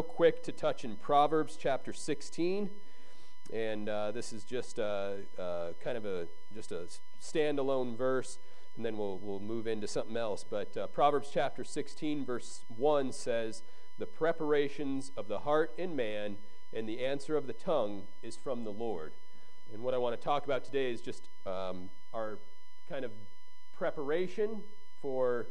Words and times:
real 0.00 0.08
quick 0.08 0.42
to 0.42 0.50
touch 0.50 0.82
in 0.82 0.96
Proverbs 0.96 1.58
chapter 1.60 1.92
16. 1.92 2.70
And 3.52 3.86
uh, 3.86 4.12
this 4.12 4.32
is 4.32 4.44
just 4.44 4.78
a, 4.78 5.18
kind 5.84 5.98
of 5.98 6.06
a 6.06 6.26
just 6.54 6.72
a 6.72 6.86
standalone 7.20 7.98
verse, 7.98 8.38
and 8.76 8.86
then 8.86 8.96
we'll, 8.96 9.18
we'll 9.18 9.40
move 9.40 9.66
into 9.66 9.86
something 9.86 10.16
else. 10.16 10.42
But 10.42 10.74
uh, 10.74 10.86
Proverbs 10.86 11.28
chapter 11.30 11.64
16, 11.64 12.24
verse 12.24 12.64
1 12.74 13.12
says, 13.12 13.62
The 13.98 14.06
preparations 14.06 15.12
of 15.18 15.28
the 15.28 15.40
heart 15.40 15.74
in 15.76 15.94
man 15.94 16.38
and 16.72 16.88
the 16.88 17.04
answer 17.04 17.36
of 17.36 17.46
the 17.46 17.52
tongue 17.52 18.04
is 18.22 18.36
from 18.36 18.64
the 18.64 18.72
Lord. 18.72 19.12
And 19.70 19.82
what 19.82 19.92
I 19.92 19.98
want 19.98 20.18
to 20.18 20.24
talk 20.24 20.46
about 20.46 20.64
today 20.64 20.90
is 20.90 21.02
just 21.02 21.28
um, 21.44 21.90
our 22.14 22.38
kind 22.88 23.04
of 23.04 23.10
preparation 23.76 24.62
for 25.02 25.48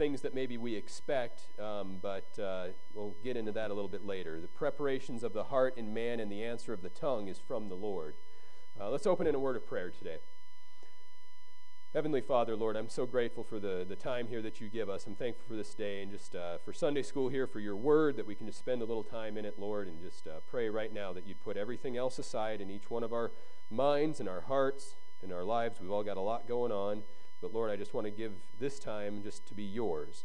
things 0.00 0.22
that 0.22 0.34
maybe 0.34 0.56
we 0.56 0.74
expect, 0.76 1.42
um, 1.60 1.98
but 2.00 2.38
uh, 2.38 2.68
we'll 2.94 3.14
get 3.22 3.36
into 3.36 3.52
that 3.52 3.70
a 3.70 3.74
little 3.74 3.86
bit 3.86 4.02
later. 4.02 4.40
The 4.40 4.48
preparations 4.48 5.22
of 5.22 5.34
the 5.34 5.44
heart 5.44 5.76
in 5.76 5.92
man 5.92 6.20
and 6.20 6.32
the 6.32 6.42
answer 6.42 6.72
of 6.72 6.80
the 6.80 6.88
tongue 6.88 7.28
is 7.28 7.38
from 7.38 7.68
the 7.68 7.74
Lord. 7.74 8.14
Uh, 8.80 8.88
let's 8.88 9.06
open 9.06 9.26
in 9.26 9.34
a 9.34 9.38
word 9.38 9.56
of 9.56 9.66
prayer 9.66 9.90
today. 9.90 10.16
Heavenly 11.92 12.22
Father, 12.22 12.56
Lord, 12.56 12.76
I'm 12.76 12.88
so 12.88 13.04
grateful 13.04 13.44
for 13.44 13.60
the, 13.60 13.84
the 13.86 13.94
time 13.94 14.26
here 14.26 14.40
that 14.40 14.58
you 14.58 14.70
give 14.70 14.88
us. 14.88 15.06
I'm 15.06 15.16
thankful 15.16 15.44
for 15.46 15.54
this 15.54 15.74
day 15.74 16.00
and 16.00 16.10
just 16.10 16.34
uh, 16.34 16.56
for 16.64 16.72
Sunday 16.72 17.02
school 17.02 17.28
here, 17.28 17.46
for 17.46 17.60
your 17.60 17.76
word, 17.76 18.16
that 18.16 18.26
we 18.26 18.34
can 18.34 18.46
just 18.46 18.58
spend 18.58 18.80
a 18.80 18.86
little 18.86 19.04
time 19.04 19.36
in 19.36 19.44
it, 19.44 19.58
Lord, 19.58 19.86
and 19.86 20.00
just 20.00 20.26
uh, 20.26 20.40
pray 20.50 20.70
right 20.70 20.94
now 20.94 21.12
that 21.12 21.26
you'd 21.26 21.42
put 21.42 21.58
everything 21.58 21.98
else 21.98 22.18
aside 22.18 22.62
in 22.62 22.70
each 22.70 22.88
one 22.88 23.02
of 23.02 23.12
our 23.12 23.32
minds 23.68 24.18
and 24.18 24.30
our 24.30 24.40
hearts 24.40 24.96
and 25.22 25.30
our 25.30 25.44
lives. 25.44 25.78
We've 25.78 25.90
all 25.90 26.04
got 26.04 26.16
a 26.16 26.22
lot 26.22 26.48
going 26.48 26.72
on, 26.72 27.02
but 27.40 27.54
Lord, 27.54 27.70
I 27.70 27.76
just 27.76 27.94
want 27.94 28.06
to 28.06 28.10
give 28.10 28.32
this 28.58 28.78
time 28.78 29.22
just 29.22 29.46
to 29.48 29.54
be 29.54 29.62
yours. 29.62 30.24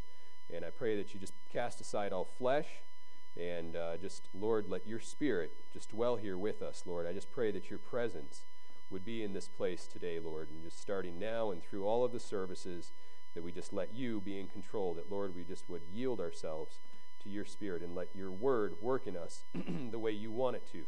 And 0.53 0.63
I 0.63 0.69
pray 0.69 0.95
that 0.97 1.13
you 1.13 1.19
just 1.19 1.33
cast 1.51 1.81
aside 1.81 2.13
all 2.13 2.25
flesh 2.25 2.67
and 3.38 3.75
uh, 3.75 3.97
just, 3.97 4.29
Lord, 4.33 4.69
let 4.69 4.88
your 4.88 4.99
spirit 4.99 5.51
just 5.73 5.89
dwell 5.89 6.15
here 6.15 6.38
with 6.38 6.61
us, 6.61 6.83
Lord. 6.85 7.05
I 7.05 7.13
just 7.13 7.31
pray 7.31 7.52
that 7.52 7.69
your 7.69 7.80
presence 7.80 8.45
would 8.89 9.03
be 9.03 9.23
in 9.23 9.33
this 9.33 9.47
place 9.47 9.88
today, 9.88 10.19
Lord, 10.19 10.49
and 10.49 10.63
just 10.63 10.80
starting 10.80 11.19
now 11.19 11.52
and 11.52 11.61
through 11.61 11.85
all 11.85 12.05
of 12.05 12.11
the 12.11 12.19
services, 12.19 12.91
that 13.33 13.44
we 13.44 13.52
just 13.52 13.73
let 13.73 13.94
you 13.94 14.22
be 14.22 14.39
in 14.39 14.47
control, 14.47 14.94
that, 14.94 15.11
Lord, 15.11 15.35
we 15.35 15.44
just 15.44 15.69
would 15.69 15.81
yield 15.91 16.22
ourselves 16.22 16.79
to 17.23 17.29
your 17.29 17.44
spirit 17.44 17.81
and 17.81 17.95
let 17.95 18.16
your 18.16 18.31
word 18.31 18.75
work 18.81 19.07
in 19.07 19.17
us 19.17 19.44
the 19.91 20.00
way 20.00 20.11
you 20.11 20.31
want 20.31 20.55
it 20.55 20.63
to. 20.72 20.85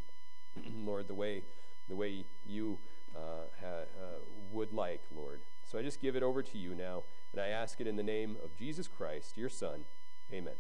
Lord, 0.86 1.08
the 1.08 1.16
way, 1.16 1.44
the 1.90 1.96
way 1.96 2.24
you 2.46 2.78
uh, 3.16 3.48
ha, 3.60 3.68
uh, 3.68 4.20
would 4.52 4.72
like, 4.72 5.02
Lord. 5.14 5.42
So 5.70 5.78
I 5.78 5.82
just 5.82 6.00
give 6.00 6.16
it 6.16 6.24
over 6.24 6.42
to 6.42 6.58
you 6.58 6.74
now, 6.74 7.04
and 7.34 7.42
I 7.42 7.50
ask 7.50 7.82
it 7.82 7.88
in 7.88 7.98
the 7.98 8.04
name 8.04 8.38
of 8.42 8.56
Jesus 8.56 8.88
Christ, 8.88 9.38
your 9.38 9.50
Son. 9.50 9.84
Amen. 10.32 10.54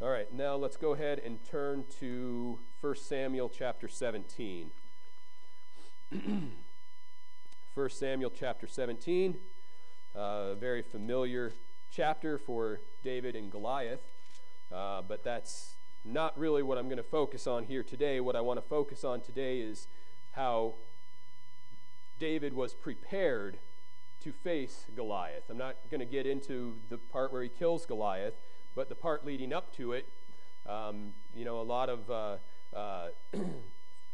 All 0.00 0.08
right, 0.08 0.32
now 0.32 0.54
let's 0.54 0.76
go 0.76 0.92
ahead 0.92 1.18
and 1.18 1.44
turn 1.44 1.84
to 1.98 2.60
1 2.80 2.94
Samuel 2.94 3.48
chapter 3.48 3.88
17. 3.88 4.70
1 7.74 7.90
Samuel 7.90 8.30
chapter 8.30 8.68
17, 8.68 9.38
a 10.14 10.18
uh, 10.18 10.54
very 10.54 10.82
familiar 10.82 11.52
chapter 11.90 12.38
for 12.38 12.80
David 13.02 13.34
and 13.34 13.50
Goliath, 13.50 14.12
uh, 14.70 15.02
but 15.02 15.24
that's 15.24 15.74
not 16.04 16.38
really 16.38 16.62
what 16.62 16.78
I'm 16.78 16.84
going 16.84 16.98
to 16.98 17.02
focus 17.02 17.48
on 17.48 17.64
here 17.64 17.82
today. 17.82 18.20
What 18.20 18.36
I 18.36 18.42
want 18.42 18.62
to 18.62 18.68
focus 18.68 19.02
on 19.02 19.20
today 19.20 19.58
is 19.58 19.88
how 20.32 20.74
David 22.20 22.52
was 22.52 22.74
prepared 22.74 23.58
to 24.22 24.32
face 24.32 24.86
Goliath. 24.94 25.44
I'm 25.50 25.58
not 25.58 25.76
going 25.90 26.00
to 26.00 26.06
get 26.06 26.26
into 26.26 26.76
the 26.88 26.98
part 26.98 27.32
where 27.32 27.42
he 27.42 27.48
kills 27.48 27.86
Goliath, 27.86 28.34
but 28.74 28.88
the 28.88 28.94
part 28.94 29.24
leading 29.24 29.52
up 29.52 29.74
to 29.76 29.92
it. 29.92 30.08
Um, 30.66 31.12
you 31.34 31.44
know, 31.44 31.60
a 31.60 31.62
lot 31.62 31.88
of 31.88 32.10
uh, 32.10 32.36
uh, 32.74 33.08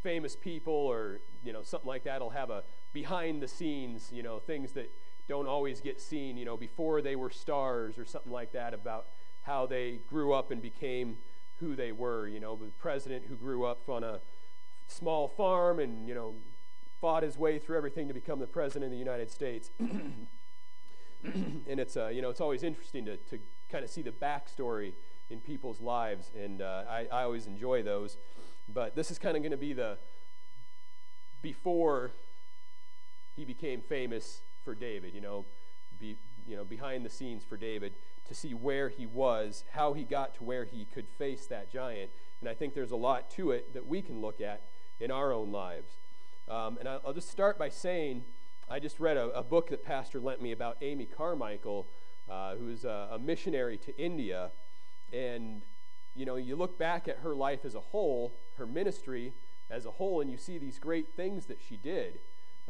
famous 0.02 0.36
people 0.36 0.72
or 0.72 1.20
you 1.44 1.52
know 1.52 1.62
something 1.62 1.88
like 1.88 2.04
that 2.04 2.20
will 2.20 2.30
have 2.30 2.50
a 2.50 2.62
behind 2.92 3.42
the 3.42 3.48
scenes 3.48 4.10
you 4.12 4.22
know 4.22 4.38
things 4.38 4.72
that 4.72 4.90
don't 5.28 5.46
always 5.46 5.80
get 5.80 6.00
seen 6.00 6.36
you 6.36 6.44
know 6.44 6.56
before 6.56 7.02
they 7.02 7.16
were 7.16 7.30
stars 7.30 7.98
or 7.98 8.04
something 8.04 8.32
like 8.32 8.52
that 8.52 8.72
about 8.72 9.06
how 9.42 9.66
they 9.66 9.98
grew 10.08 10.32
up 10.32 10.50
and 10.50 10.62
became 10.62 11.16
who 11.58 11.74
they 11.74 11.90
were 11.90 12.28
you 12.28 12.38
know 12.38 12.56
the 12.56 12.70
president 12.78 13.24
who 13.28 13.34
grew 13.34 13.66
up 13.66 13.88
on 13.88 14.04
a 14.04 14.20
small 14.86 15.28
farm 15.28 15.80
and 15.80 16.08
you 16.08 16.14
know 16.14 16.34
fought 17.00 17.22
his 17.22 17.36
way 17.38 17.58
through 17.58 17.76
everything 17.76 18.08
to 18.08 18.14
become 18.14 18.38
the 18.38 18.46
president 18.46 18.86
of 18.86 18.90
the 18.90 18.98
united 18.98 19.30
states 19.30 19.70
and 19.78 20.26
it's 21.80 21.96
uh, 21.96 22.08
you 22.08 22.22
know 22.22 22.30
it's 22.30 22.40
always 22.40 22.62
interesting 22.62 23.04
to, 23.04 23.16
to 23.16 23.38
kind 23.70 23.84
of 23.84 23.90
see 23.90 24.02
the 24.02 24.10
backstory 24.10 24.92
in 25.30 25.40
people's 25.40 25.80
lives 25.80 26.30
and 26.36 26.62
uh, 26.62 26.84
I, 26.88 27.06
I 27.12 27.22
always 27.22 27.46
enjoy 27.46 27.82
those 27.82 28.16
but 28.72 28.94
this 28.94 29.10
is 29.10 29.18
kind 29.18 29.36
of 29.36 29.42
going 29.42 29.52
to 29.52 29.56
be 29.56 29.72
the 29.72 29.98
before 31.42 32.10
he 33.36 33.44
became 33.44 33.80
famous 33.80 34.42
for 34.64 34.74
David, 34.74 35.14
you 35.14 35.20
know, 35.20 35.44
be, 35.98 36.16
you 36.46 36.56
know, 36.56 36.64
behind 36.64 37.04
the 37.04 37.10
scenes 37.10 37.44
for 37.44 37.56
David 37.56 37.92
to 38.26 38.34
see 38.34 38.52
where 38.52 38.88
he 38.88 39.06
was, 39.06 39.64
how 39.72 39.92
he 39.92 40.04
got 40.04 40.34
to 40.34 40.44
where 40.44 40.64
he 40.64 40.84
could 40.84 41.08
face 41.08 41.46
that 41.46 41.72
giant. 41.72 42.10
And 42.40 42.48
I 42.48 42.54
think 42.54 42.74
there's 42.74 42.90
a 42.90 42.96
lot 42.96 43.30
to 43.32 43.52
it 43.52 43.72
that 43.74 43.86
we 43.86 44.02
can 44.02 44.20
look 44.20 44.40
at 44.40 44.62
in 45.00 45.10
our 45.10 45.32
own 45.32 45.52
lives. 45.52 45.92
Um, 46.48 46.78
and 46.78 46.88
I'll, 46.88 47.12
just 47.12 47.30
start 47.30 47.58
by 47.58 47.68
saying 47.68 48.24
I 48.70 48.78
just 48.78 49.00
read 49.00 49.16
a, 49.16 49.28
a, 49.30 49.42
book 49.42 49.68
that 49.70 49.84
Pastor 49.84 50.18
lent 50.18 50.40
me 50.40 50.52
about 50.52 50.78
Amy 50.80 51.04
Carmichael, 51.04 51.86
uh, 52.28 52.54
who's 52.56 52.84
a, 52.84 53.10
a 53.12 53.18
missionary 53.18 53.76
to 53.78 53.98
India. 53.98 54.50
And 55.12 55.62
you 56.14 56.24
know, 56.24 56.36
you 56.36 56.56
look 56.56 56.78
back 56.78 57.06
at 57.06 57.18
her 57.18 57.34
life 57.34 57.64
as 57.64 57.74
a 57.74 57.80
whole, 57.80 58.34
her 58.56 58.66
ministry 58.66 59.34
as 59.70 59.84
a 59.84 59.90
whole, 59.90 60.20
and 60.20 60.30
you 60.30 60.38
see 60.38 60.58
these 60.58 60.78
great 60.78 61.12
things 61.14 61.46
that 61.46 61.58
she 61.60 61.76
did 61.76 62.20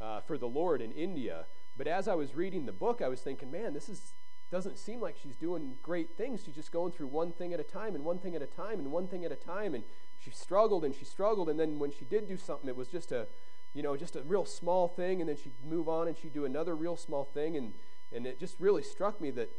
uh, 0.01 0.21
for 0.21 0.37
the 0.37 0.49
Lord 0.49 0.83
in 0.83 0.93
India. 0.93 1.47
But 1.77 1.87
as 1.87 2.09
I 2.09 2.15
was 2.15 2.35
reading 2.35 2.67
the 2.67 2.73
book, 2.73 3.01
I 3.01 3.09
was 3.09 3.21
thinking, 3.21 3.51
man, 3.51 3.75
this 3.75 3.89
is 3.89 4.13
doesn't 4.51 4.79
seem 4.79 5.01
like 5.01 5.17
she's 5.23 5.37
doing 5.37 5.75
great 5.83 6.17
things. 6.17 6.43
She's 6.45 6.55
just 6.55 6.73
going 6.73 6.93
through 6.93 7.09
one 7.09 7.33
thing 7.33 7.53
at 7.53 7.61
a 7.61 7.65
time 7.65 7.95
and 7.95 8.03
one 8.03 8.19
thing 8.19 8.35
at 8.35 8.41
a 8.41 8.47
time 8.47 8.79
and 8.79 8.91
one 8.91 9.07
thing 9.07 9.25
at 9.25 9.33
a 9.33 9.37
time. 9.37 9.75
And 9.75 9.85
she 10.19 10.31
struggled 10.31 10.85
and 10.85 10.95
she 10.95 11.05
struggled. 11.05 11.51
And 11.51 11.61
then 11.61 11.79
when 11.79 11.91
she 11.91 12.07
did 12.07 12.27
do 12.27 12.39
something, 12.39 12.67
it 12.69 12.77
was 12.77 12.89
just 12.89 13.13
a, 13.13 13.27
you 13.75 13.83
know, 13.83 13.97
just 13.97 14.17
a 14.17 14.23
real 14.23 14.45
small 14.45 14.89
thing. 14.89 15.21
And 15.21 15.29
then 15.29 15.37
she'd 15.37 15.53
move 15.65 15.89
on 15.89 16.09
and 16.09 16.17
she'd 16.17 16.33
do 16.33 16.45
another 16.45 16.75
real 16.75 16.97
small 16.97 17.25
thing. 17.25 17.57
And, 17.57 17.75
and 18.13 18.27
it 18.27 18.39
just 18.39 18.59
really 18.59 18.83
struck 18.83 19.21
me 19.21 19.31
that 19.33 19.51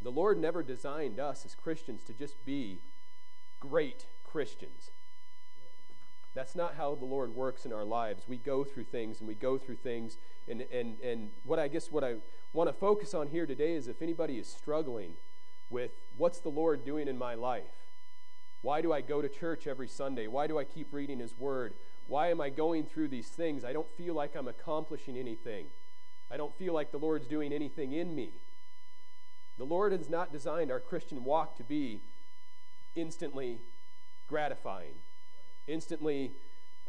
the 0.00 0.10
Lord 0.10 0.38
never 0.38 0.62
designed 0.62 1.18
us 1.18 1.44
as 1.44 1.54
Christians 1.54 2.04
to 2.04 2.12
just 2.12 2.44
be 2.44 2.80
great 3.60 4.06
Christians. 4.22 4.90
That's 6.34 6.54
not 6.54 6.74
how 6.76 6.94
the 6.94 7.04
Lord 7.04 7.34
works 7.34 7.64
in 7.64 7.72
our 7.72 7.84
lives. 7.84 8.28
We 8.28 8.36
go 8.36 8.62
through 8.62 8.84
things 8.84 9.18
and 9.18 9.26
we 9.26 9.34
go 9.34 9.58
through 9.58 9.76
things. 9.76 10.18
And, 10.46 10.62
and, 10.72 11.00
and 11.00 11.30
what 11.42 11.58
I 11.58 11.66
guess 11.66 11.90
what 11.90 12.04
I 12.04 12.16
want 12.52 12.68
to 12.68 12.72
focus 12.72 13.12
on 13.14 13.26
here 13.28 13.46
today 13.46 13.74
is 13.74 13.88
if 13.88 14.02
anybody 14.02 14.38
is 14.38 14.48
struggling 14.48 15.14
with 15.70 15.90
what's 16.16 16.38
the 16.38 16.48
Lord 16.48 16.84
doing 16.84 17.08
in 17.08 17.18
my 17.18 17.34
life? 17.34 17.88
Why 18.60 18.82
do 18.82 18.92
I 18.92 19.00
go 19.00 19.22
to 19.22 19.28
church 19.28 19.66
every 19.66 19.88
Sunday? 19.88 20.26
Why 20.26 20.46
do 20.46 20.58
I 20.58 20.64
keep 20.64 20.92
reading 20.92 21.18
His 21.18 21.36
Word? 21.36 21.74
Why 22.08 22.30
am 22.30 22.40
I 22.40 22.48
going 22.48 22.84
through 22.84 23.08
these 23.08 23.28
things? 23.28 23.64
I 23.64 23.74
don't 23.74 23.88
feel 23.96 24.14
like 24.14 24.34
I'm 24.34 24.48
accomplishing 24.48 25.16
anything. 25.16 25.66
I 26.30 26.38
don't 26.38 26.56
feel 26.56 26.72
like 26.72 26.90
the 26.90 26.98
Lord's 26.98 27.26
doing 27.26 27.52
anything 27.52 27.92
in 27.92 28.14
me. 28.14 28.32
The 29.58 29.64
Lord 29.64 29.92
has 29.92 30.08
not 30.08 30.32
designed 30.32 30.70
our 30.70 30.80
Christian 30.80 31.22
walk 31.22 31.56
to 31.58 31.64
be 31.64 32.00
instantly 32.94 33.60
gratifying, 34.26 34.94
instantly 35.66 36.32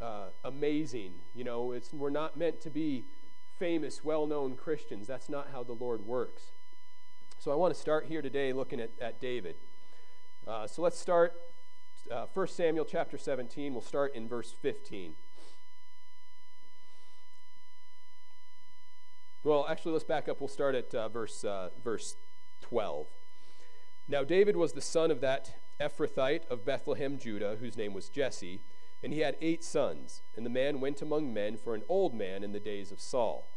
uh, 0.01 0.27
amazing. 0.45 1.15
You 1.35 1.43
know, 1.43 1.73
it's, 1.73 1.93
we're 1.93 2.09
not 2.09 2.37
meant 2.37 2.61
to 2.61 2.69
be 2.69 3.05
famous, 3.57 4.03
well 4.05 4.25
known 4.25 4.55
Christians. 4.55 5.05
That's 5.05 5.27
not 5.27 5.49
how 5.51 5.63
the 5.63 5.73
Lord 5.73 6.05
works. 6.05 6.51
So 7.39 7.51
I 7.51 7.55
want 7.55 7.73
to 7.73 7.79
start 7.79 8.05
here 8.05 8.21
today 8.21 8.53
looking 8.53 8.79
at, 8.79 8.91
at 9.01 9.19
David. 9.19 9.55
Uh, 10.47 10.65
so 10.65 10.81
let's 10.81 10.97
start 10.97 11.33
uh, 12.11 12.25
1 12.33 12.47
Samuel 12.47 12.85
chapter 12.85 13.17
17. 13.17 13.73
We'll 13.73 13.81
start 13.81 14.15
in 14.15 14.27
verse 14.27 14.51
15. 14.51 15.13
Well, 19.43 19.65
actually, 19.69 19.93
let's 19.93 20.03
back 20.03 20.27
up. 20.27 20.41
We'll 20.41 20.49
start 20.49 20.75
at 20.75 20.93
uh, 20.93 21.09
verse, 21.09 21.43
uh, 21.43 21.69
verse 21.83 22.17
12. 22.61 23.07
Now, 24.07 24.23
David 24.23 24.55
was 24.55 24.73
the 24.73 24.81
son 24.81 25.11
of 25.11 25.21
that 25.21 25.55
Ephrathite 25.79 26.45
of 26.49 26.65
Bethlehem, 26.65 27.17
Judah, 27.17 27.57
whose 27.59 27.77
name 27.77 27.93
was 27.93 28.09
Jesse, 28.09 28.61
and 29.01 29.13
he 29.13 29.19
had 29.19 29.37
eight 29.39 29.63
sons. 29.63 30.23
And 30.35 30.45
the 30.45 30.49
man 30.49 30.81
went 30.81 31.01
among 31.01 31.33
men 31.33 31.57
for 31.57 31.73
an 31.73 31.83
old 31.87 32.13
man 32.13 32.43
in 32.43 32.51
the 32.51 32.59
days 32.59 32.91
of 32.91 32.99
Saul. 32.99 33.47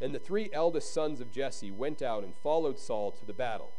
And 0.00 0.14
the 0.14 0.20
three 0.20 0.50
eldest 0.52 0.92
sons 0.92 1.20
of 1.20 1.30
Jesse 1.30 1.70
went 1.70 2.00
out 2.00 2.22
and 2.22 2.34
followed 2.34 2.78
Saul 2.78 3.10
to 3.12 3.24
the 3.24 3.32
battle. 3.32 3.72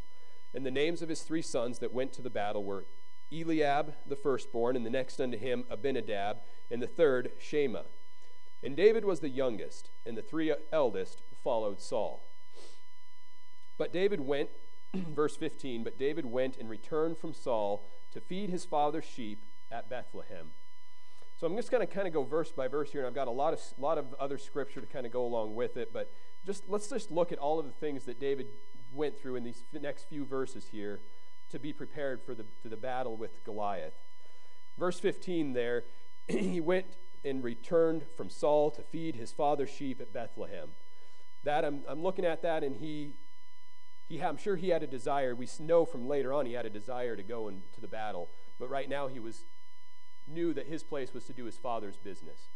And 0.54 0.66
the 0.66 0.72
names 0.72 1.02
of 1.02 1.10
his 1.10 1.22
three 1.22 1.42
sons 1.42 1.80
that 1.80 1.94
went 1.94 2.14
to 2.14 2.22
the 2.22 2.30
battle 2.30 2.64
were 2.64 2.86
Eliab, 3.42 3.96
the 4.06 4.16
firstborn, 4.16 4.76
and 4.76 4.86
the 4.86 4.90
next 4.90 5.20
unto 5.20 5.38
him 5.38 5.66
Abinadab, 5.70 6.38
and 6.70 6.82
the 6.82 6.88
third 6.88 7.32
Shammah. 7.40 7.86
And 8.64 8.76
David 8.76 9.04
was 9.04 9.20
the 9.20 9.30
youngest, 9.30 9.90
and 10.06 10.18
the 10.18 10.22
three 10.22 10.54
eldest 10.72 11.22
followed 11.44 11.82
Saul. 11.82 12.24
But 13.78 13.92
David 13.92 14.22
went, 14.22 14.50
verse 14.94 15.36
15, 15.36 15.84
but 15.84 15.98
David 15.98 16.26
went 16.26 16.58
and 16.58 16.70
returned 16.70 17.18
from 17.18 17.34
Saul 17.34 17.86
to 18.12 18.22
feed 18.22 18.50
his 18.50 18.64
father's 18.64 19.06
sheep 19.06 19.44
at 19.72 19.90
Bethlehem. 19.90 20.52
So 21.40 21.48
I'm 21.48 21.56
just 21.56 21.72
going 21.72 21.86
to 21.86 21.94
kind 21.94 22.08
of 22.08 22.14
go 22.14 22.24
verse 22.24 22.52
by 22.52 22.68
verse 22.68 22.92
here, 22.92 23.02
and 23.02 23.08
I've 23.08 23.16
got 23.16 23.28
a 23.28 23.32
lot 23.32 23.54
of 23.54 23.60
lot 23.78 23.98
of 23.98 24.14
other 24.20 24.38
scripture 24.38 24.80
to 24.80 24.88
kind 24.88 25.06
of 25.06 25.12
go 25.12 25.26
along 25.26 25.56
with 25.56 25.76
it. 25.76 25.92
But 25.92 26.14
just 26.46 26.70
let's 26.70 26.88
just 26.88 27.12
look 27.12 27.32
at 27.32 27.40
all 27.40 27.60
of 27.60 27.66
the 27.66 27.72
things 27.72 28.06
that 28.06 28.20
David 28.20 28.48
went 28.94 29.20
through 29.20 29.36
in 29.36 29.44
these 29.44 29.64
next 29.74 30.08
few 30.08 30.24
verses 30.24 30.68
here 30.72 31.02
to 31.54 31.60
be 31.60 31.72
prepared 31.72 32.20
for 32.24 32.34
the, 32.34 32.46
to 32.64 32.68
the 32.68 32.76
battle 32.76 33.16
with 33.16 33.44
Goliath. 33.44 33.94
Verse 34.78 35.00
15 35.00 35.54
there, 35.54 35.84
he 36.28 36.60
went 36.60 36.98
and 37.24 37.44
returned 37.44 38.04
from 38.18 38.28
Saul 38.30 38.72
to 38.72 38.82
feed 38.82 39.16
his 39.16 39.32
father's 39.32 39.70
sheep 39.70 40.02
at 40.02 40.12
Bethlehem. 40.12 40.70
That 41.44 41.64
I'm, 41.64 41.84
I'm 41.88 42.02
looking 42.02 42.26
at 42.26 42.42
that, 42.42 42.64
and 42.64 42.78
he, 42.78 43.18
he, 44.10 44.20
I'm 44.22 44.36
sure 44.36 44.56
he 44.56 44.70
had 44.70 44.82
a 44.82 44.88
desire. 44.88 45.36
We 45.36 45.48
know 45.60 45.86
from 45.86 46.08
later 46.08 46.34
on 46.34 46.48
he 46.48 46.54
had 46.54 46.66
a 46.66 46.72
desire 46.72 47.16
to 47.16 47.24
go 47.24 47.48
into 47.48 47.80
the 47.80 47.88
battle, 47.88 48.30
but 48.60 48.68
right 48.70 48.90
now 48.90 49.08
he 49.08 49.20
was 49.20 49.46
knew 50.26 50.54
that 50.54 50.68
his 50.68 50.84
place 50.84 51.14
was 51.14 51.26
to 51.26 51.34
do 51.34 51.46
his 51.46 51.58
father's 51.58 51.98
business, 51.98 52.48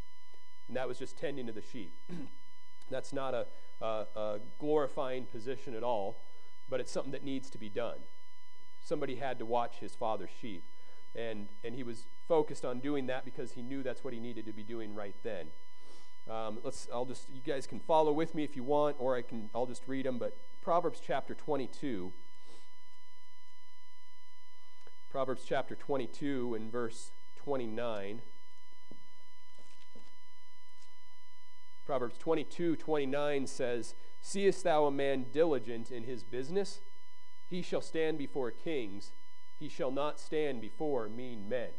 and 0.68 0.76
that 0.76 0.88
was 0.88 0.98
just 0.98 1.18
tending 1.18 1.46
to 1.46 1.54
the 1.54 1.62
sheep. 1.62 1.94
That's 2.90 3.14
not 3.14 3.36
a, 3.36 3.46
a, 3.80 4.06
a 4.16 4.40
glorifying 4.58 5.26
position 5.26 5.76
at 5.76 5.84
all, 5.84 6.24
but 6.68 6.80
it's 6.80 6.92
something 6.92 7.12
that 7.12 7.24
needs 7.24 7.50
to 7.52 7.60
be 7.60 7.70
done. 7.70 7.98
Somebody 8.88 9.16
had 9.16 9.38
to 9.40 9.46
watch 9.46 9.80
his 9.82 9.96
father's 9.96 10.30
sheep. 10.40 10.64
And, 11.14 11.50
and 11.62 11.76
he 11.76 11.84
was 11.84 12.06
focused 12.26 12.64
on 12.64 12.80
doing 12.80 13.08
that 13.08 13.26
because 13.26 13.52
he 13.52 13.62
knew 13.62 13.84
that's 13.84 14.02
what 14.02 14.14
he 14.14 14.20
needed 14.22 14.46
to 14.46 14.54
be 14.54 14.64
doing 14.64 14.96
right 14.96 15.16
then. 15.24 15.48
Um, 16.30 16.60
let's, 16.64 16.88
I'll 16.94 17.04
just, 17.04 17.30
you 17.30 17.42
guys 17.46 17.68
can 17.68 17.82
follow 17.82 18.14
with 18.14 18.34
me 18.34 18.46
if 18.46 18.56
you 18.56 18.64
want, 18.64 18.96
or 18.98 19.18
I 19.18 19.24
can, 19.24 19.50
I'll 19.54 19.66
just 19.66 19.84
read 19.88 20.06
them. 20.06 20.18
But 20.18 20.38
Proverbs 20.62 21.02
chapter 21.06 21.34
22. 21.34 22.14
Proverbs 25.10 25.44
chapter 25.46 25.76
22 25.76 26.56
and 26.56 26.72
verse 26.72 27.12
29. 27.36 28.22
Proverbs 31.86 32.18
22, 32.18 32.78
29 32.78 33.48
says, 33.48 33.96
Seest 34.22 34.64
thou 34.64 34.86
a 34.86 34.92
man 34.92 35.26
diligent 35.34 35.92
in 35.92 36.04
his 36.04 36.24
business? 36.24 36.80
He 37.50 37.62
shall 37.62 37.82
stand 37.82 38.18
before 38.18 38.52
kings 38.52 39.12
he 39.60 39.70
shall 39.70 39.92
not 39.92 40.20
stand 40.20 40.62
before 40.62 41.10
mean 41.10 41.50
men. 41.50 41.70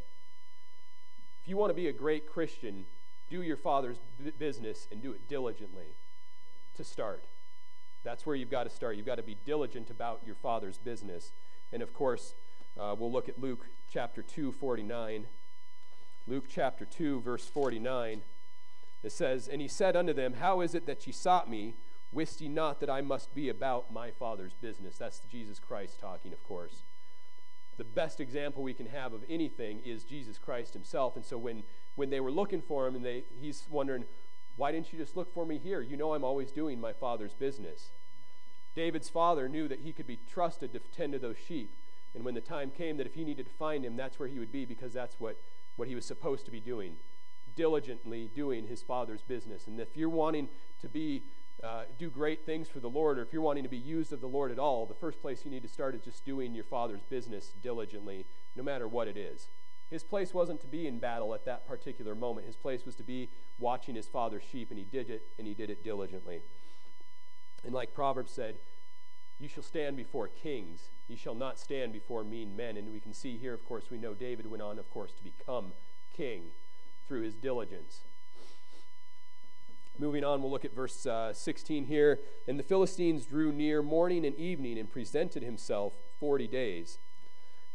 If 1.40 1.48
you 1.48 1.56
want 1.56 1.70
to 1.70 1.74
be 1.74 1.86
a 1.86 1.92
great 1.92 2.26
Christian, 2.26 2.86
do 3.30 3.42
your 3.42 3.56
father's 3.56 3.98
business 4.38 4.88
and 4.90 5.00
do 5.00 5.12
it 5.12 5.28
diligently 5.28 5.94
to 6.76 6.84
start. 6.84 7.24
That's 8.02 8.26
where 8.26 8.34
you've 8.34 8.50
got 8.50 8.64
to 8.64 8.70
start. 8.70 8.96
You've 8.96 9.06
got 9.06 9.16
to 9.16 9.22
be 9.22 9.36
diligent 9.44 9.90
about 9.90 10.22
your 10.26 10.34
father's 10.34 10.78
business. 10.78 11.32
And 11.72 11.82
of 11.82 11.92
course, 11.92 12.34
uh, 12.78 12.94
we'll 12.98 13.12
look 13.12 13.28
at 13.28 13.40
Luke 13.40 13.66
chapter 13.90 14.22
2, 14.22 14.52
49. 14.52 15.26
Luke 16.26 16.44
chapter 16.48 16.84
2, 16.84 17.20
verse 17.20 17.46
49. 17.46 18.22
It 19.02 19.12
says, 19.12 19.46
And 19.46 19.60
he 19.60 19.68
said 19.68 19.94
unto 19.94 20.12
them, 20.12 20.34
How 20.34 20.60
is 20.60 20.74
it 20.74 20.86
that 20.86 21.06
ye 21.06 21.12
sought 21.12 21.48
me? 21.48 21.74
Wist 22.10 22.40
ye 22.40 22.48
not 22.48 22.80
that 22.80 22.90
I 22.90 23.00
must 23.00 23.34
be 23.34 23.48
about 23.48 23.92
my 23.92 24.10
Father's 24.10 24.54
business? 24.54 24.96
That's 24.96 25.20
Jesus 25.20 25.58
Christ 25.58 26.00
talking, 26.00 26.32
of 26.32 26.42
course 26.42 26.82
the 27.78 27.84
best 27.84 28.20
example 28.20 28.62
we 28.62 28.74
can 28.74 28.86
have 28.86 29.12
of 29.12 29.24
anything 29.30 29.80
is 29.84 30.02
Jesus 30.02 30.36
Christ 30.36 30.74
himself. 30.74 31.14
And 31.14 31.24
so 31.24 31.38
when, 31.38 31.62
when 31.94 32.10
they 32.10 32.20
were 32.20 32.30
looking 32.30 32.60
for 32.60 32.86
him, 32.86 32.96
and 32.96 33.04
they, 33.04 33.22
he's 33.40 33.62
wondering, 33.70 34.04
why 34.56 34.72
didn't 34.72 34.92
you 34.92 34.98
just 34.98 35.16
look 35.16 35.32
for 35.32 35.46
me 35.46 35.58
here? 35.58 35.80
You 35.80 35.96
know 35.96 36.12
I'm 36.12 36.24
always 36.24 36.50
doing 36.50 36.80
my 36.80 36.92
father's 36.92 37.34
business. 37.34 37.90
David's 38.74 39.08
father 39.08 39.48
knew 39.48 39.68
that 39.68 39.80
he 39.80 39.92
could 39.92 40.08
be 40.08 40.18
trusted 40.30 40.72
to 40.72 40.80
tend 40.80 41.12
to 41.12 41.20
those 41.20 41.36
sheep. 41.46 41.72
And 42.14 42.24
when 42.24 42.34
the 42.34 42.40
time 42.40 42.70
came 42.70 42.96
that 42.96 43.06
if 43.06 43.14
he 43.14 43.24
needed 43.24 43.46
to 43.46 43.52
find 43.52 43.84
him, 43.84 43.96
that's 43.96 44.18
where 44.18 44.28
he 44.28 44.40
would 44.40 44.52
be 44.52 44.64
because 44.64 44.92
that's 44.92 45.20
what, 45.20 45.40
what 45.76 45.86
he 45.86 45.94
was 45.94 46.04
supposed 46.04 46.44
to 46.46 46.50
be 46.50 46.60
doing. 46.60 46.96
Diligently 47.54 48.28
doing 48.34 48.66
his 48.66 48.82
father's 48.82 49.22
business. 49.22 49.68
And 49.68 49.78
if 49.78 49.96
you're 49.96 50.08
wanting 50.08 50.48
to 50.80 50.88
be 50.88 51.22
uh, 51.62 51.82
do 51.98 52.08
great 52.10 52.46
things 52.46 52.68
for 52.68 52.80
the 52.80 52.88
Lord, 52.88 53.18
or 53.18 53.22
if 53.22 53.32
you're 53.32 53.42
wanting 53.42 53.64
to 53.64 53.68
be 53.68 53.76
used 53.76 54.12
of 54.12 54.20
the 54.20 54.28
Lord 54.28 54.52
at 54.52 54.58
all, 54.58 54.86
the 54.86 54.94
first 54.94 55.20
place 55.20 55.44
you 55.44 55.50
need 55.50 55.62
to 55.62 55.68
start 55.68 55.94
is 55.94 56.02
just 56.02 56.24
doing 56.24 56.54
your 56.54 56.64
Father's 56.64 57.02
business 57.02 57.52
diligently, 57.62 58.26
no 58.54 58.62
matter 58.62 58.86
what 58.86 59.08
it 59.08 59.16
is. 59.16 59.48
His 59.90 60.04
place 60.04 60.34
wasn't 60.34 60.60
to 60.60 60.66
be 60.66 60.86
in 60.86 60.98
battle 60.98 61.34
at 61.34 61.46
that 61.46 61.66
particular 61.66 62.14
moment. 62.14 62.46
His 62.46 62.56
place 62.56 62.84
was 62.84 62.94
to 62.96 63.02
be 63.02 63.30
watching 63.58 63.94
his 63.94 64.06
Father's 64.06 64.42
sheep, 64.50 64.70
and 64.70 64.78
he 64.78 64.84
did 64.84 65.10
it, 65.10 65.22
and 65.38 65.46
he 65.46 65.54
did 65.54 65.70
it 65.70 65.82
diligently. 65.82 66.42
And 67.64 67.74
like 67.74 67.94
Proverbs 67.94 68.32
said, 68.32 68.58
you 69.38 69.48
shall 69.48 69.62
stand 69.62 69.96
before 69.96 70.28
kings. 70.28 70.90
You 71.06 71.16
shall 71.16 71.34
not 71.34 71.58
stand 71.58 71.92
before 71.92 72.24
mean 72.24 72.56
men. 72.56 72.76
And 72.76 72.92
we 72.92 73.00
can 73.00 73.14
see 73.14 73.38
here, 73.38 73.54
of 73.54 73.64
course, 73.64 73.84
we 73.90 73.98
know 73.98 74.12
David 74.12 74.46
went 74.50 74.62
on, 74.62 74.78
of 74.78 74.90
course, 74.90 75.12
to 75.12 75.22
become 75.22 75.72
king 76.14 76.42
through 77.06 77.22
his 77.22 77.34
diligence. 77.34 78.00
Moving 80.00 80.22
on, 80.22 80.40
we'll 80.42 80.52
look 80.52 80.64
at 80.64 80.74
verse 80.74 81.06
uh, 81.06 81.32
16 81.32 81.86
here. 81.86 82.20
And 82.46 82.58
the 82.58 82.62
Philistines 82.62 83.26
drew 83.26 83.52
near 83.52 83.82
morning 83.82 84.24
and 84.24 84.36
evening 84.36 84.78
and 84.78 84.88
presented 84.88 85.42
himself 85.42 85.94
40 86.20 86.46
days. 86.46 86.98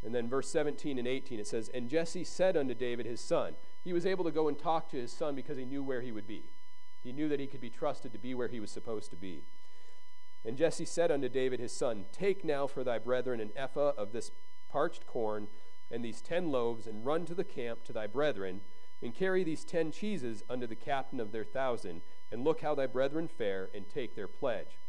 And 0.06 0.16
then 0.16 0.30
verse 0.30 0.50
17 0.50 0.98
and 0.98 1.08
18, 1.08 1.40
it 1.40 1.48
says, 1.48 1.70
And 1.74 1.90
Jesse 1.90 2.24
said 2.24 2.56
unto 2.56 2.74
David 2.74 3.06
his 3.06 3.20
son, 3.20 3.56
he 3.84 3.92
was 3.92 4.06
able 4.06 4.24
to 4.24 4.32
go 4.32 4.48
and 4.48 4.58
talk 4.58 4.90
to 4.90 4.98
his 4.98 5.12
son 5.12 5.36
because 5.36 5.58
he 5.58 5.66
knew 5.66 5.84
where 5.84 6.02
he 6.02 6.12
would 6.12 6.28
be. 6.28 6.46
He 7.02 7.12
knew 7.12 7.28
that 7.28 7.42
he 7.42 7.48
could 7.48 7.62
be 7.62 7.70
trusted 7.70 8.14
to 8.14 8.20
be 8.20 8.34
where 8.34 8.48
he 8.48 8.62
was 8.62 8.72
supposed 8.72 9.10
to 9.12 9.18
be. 9.18 9.44
And 10.46 10.58
Jesse 10.58 10.86
said 10.86 11.12
unto 11.12 11.28
David 11.28 11.60
his 11.60 11.74
son, 11.74 12.06
Take 12.14 12.46
now 12.46 12.68
for 12.68 12.84
thy 12.84 13.00
brethren 13.00 13.42
an 13.42 13.52
ephah 13.56 13.92
of 13.98 14.14
this 14.14 14.32
parched 14.70 15.06
corn 15.06 15.48
and 15.92 16.04
these 16.04 16.22
ten 16.22 16.52
loaves, 16.52 16.88
and 16.88 17.06
run 17.06 17.26
to 17.26 17.36
the 17.36 17.44
camp 17.44 17.84
to 17.84 17.94
thy 17.94 18.08
brethren 18.08 18.62
and 19.04 19.14
carry 19.14 19.44
these 19.44 19.66
ten 19.66 19.92
cheeses 19.92 20.44
unto 20.50 20.66
the 20.66 20.76
captain 20.76 21.20
of 21.20 21.32
their 21.32 21.44
thousand, 21.44 22.02
and 22.34 22.44
look 22.44 22.62
how 22.62 22.74
thy 22.74 22.88
brethren 22.88 23.28
fare, 23.28 23.70
and 23.76 23.88
take 23.88 24.16
their 24.16 24.28
pledge. 24.28 24.80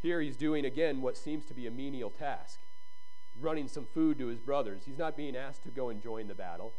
Here 0.00 0.22
he's 0.22 0.36
doing 0.36 0.64
again 0.64 1.02
what 1.02 1.16
seems 1.16 1.44
to 1.44 1.54
be 1.54 1.66
a 1.66 1.70
menial 1.70 2.08
task 2.08 2.60
running 3.38 3.68
some 3.68 3.84
food 3.84 4.18
to 4.18 4.28
his 4.28 4.38
brothers. 4.38 4.84
He's 4.86 4.96
not 4.96 5.14
being 5.14 5.36
asked 5.36 5.62
to 5.64 5.68
go 5.68 5.90
and 5.90 6.02
join 6.02 6.26
the 6.26 6.34
battle, 6.34 6.72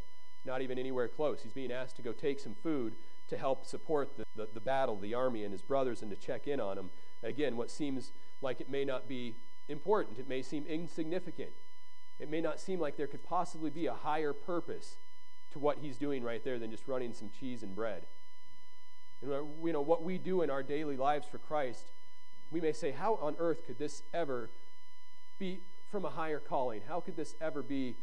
not 0.43 0.63
even 0.63 0.79
anywhere 0.79 1.07
close. 1.07 1.43
He's 1.43 1.53
being 1.53 1.71
asked 1.71 1.97
to 1.97 2.01
go 2.01 2.13
take 2.13 2.39
some 2.39 2.55
food 2.55 2.95
to 3.27 3.37
help 3.37 3.67
support 3.67 4.17
the, 4.17 4.23
the, 4.35 4.49
the 4.51 4.59
battle, 4.59 4.97
the 4.97 5.13
army, 5.13 5.43
and 5.43 5.51
his 5.51 5.61
brothers, 5.61 6.01
and 6.01 6.09
to 6.09 6.17
check 6.17 6.47
in 6.47 6.59
on 6.59 6.77
them. 6.77 6.89
Again, 7.21 7.57
what 7.57 7.69
seems 7.69 8.11
like 8.41 8.59
it 8.59 8.71
may 8.71 8.85
not 8.85 9.07
be 9.07 9.35
important, 9.69 10.17
it 10.17 10.27
may 10.27 10.41
seem 10.41 10.65
insignificant. 10.65 11.51
It 12.17 12.31
may 12.31 12.41
not 12.41 12.59
seem 12.59 12.79
like 12.79 12.97
there 12.97 13.05
could 13.05 13.23
possibly 13.23 13.69
be 13.69 13.85
a 13.85 13.93
higher 13.93 14.33
purpose 14.33 14.97
to 15.57 15.63
what 15.63 15.79
he's 15.79 15.97
doing 15.97 16.23
right 16.23 16.43
there 16.43 16.59
than 16.59 16.71
just 16.71 16.87
running 16.87 17.13
some 17.13 17.29
cheese 17.29 17.63
and 17.63 17.75
bread. 17.75 18.05
And 19.21 19.31
you 19.63 19.73
know 19.73 19.81
what 19.81 20.03
we 20.03 20.17
do 20.17 20.43
in 20.43 20.49
our 20.49 20.63
daily 20.63 20.95
lives 20.95 21.27
for 21.27 21.39
Christ, 21.39 21.91
we 22.51 22.61
may 22.61 22.71
say, 22.71 22.91
how 22.91 23.15
on 23.15 23.35
earth 23.39 23.65
could 23.65 23.79
this 23.79 24.03
ever 24.13 24.51
be 25.39 25.61
from 25.89 26.05
a 26.05 26.09
higher 26.09 26.39
calling? 26.39 26.81
How 26.87 26.99
could 26.99 27.15
this 27.15 27.35
ever 27.41 27.63
be 27.63 27.95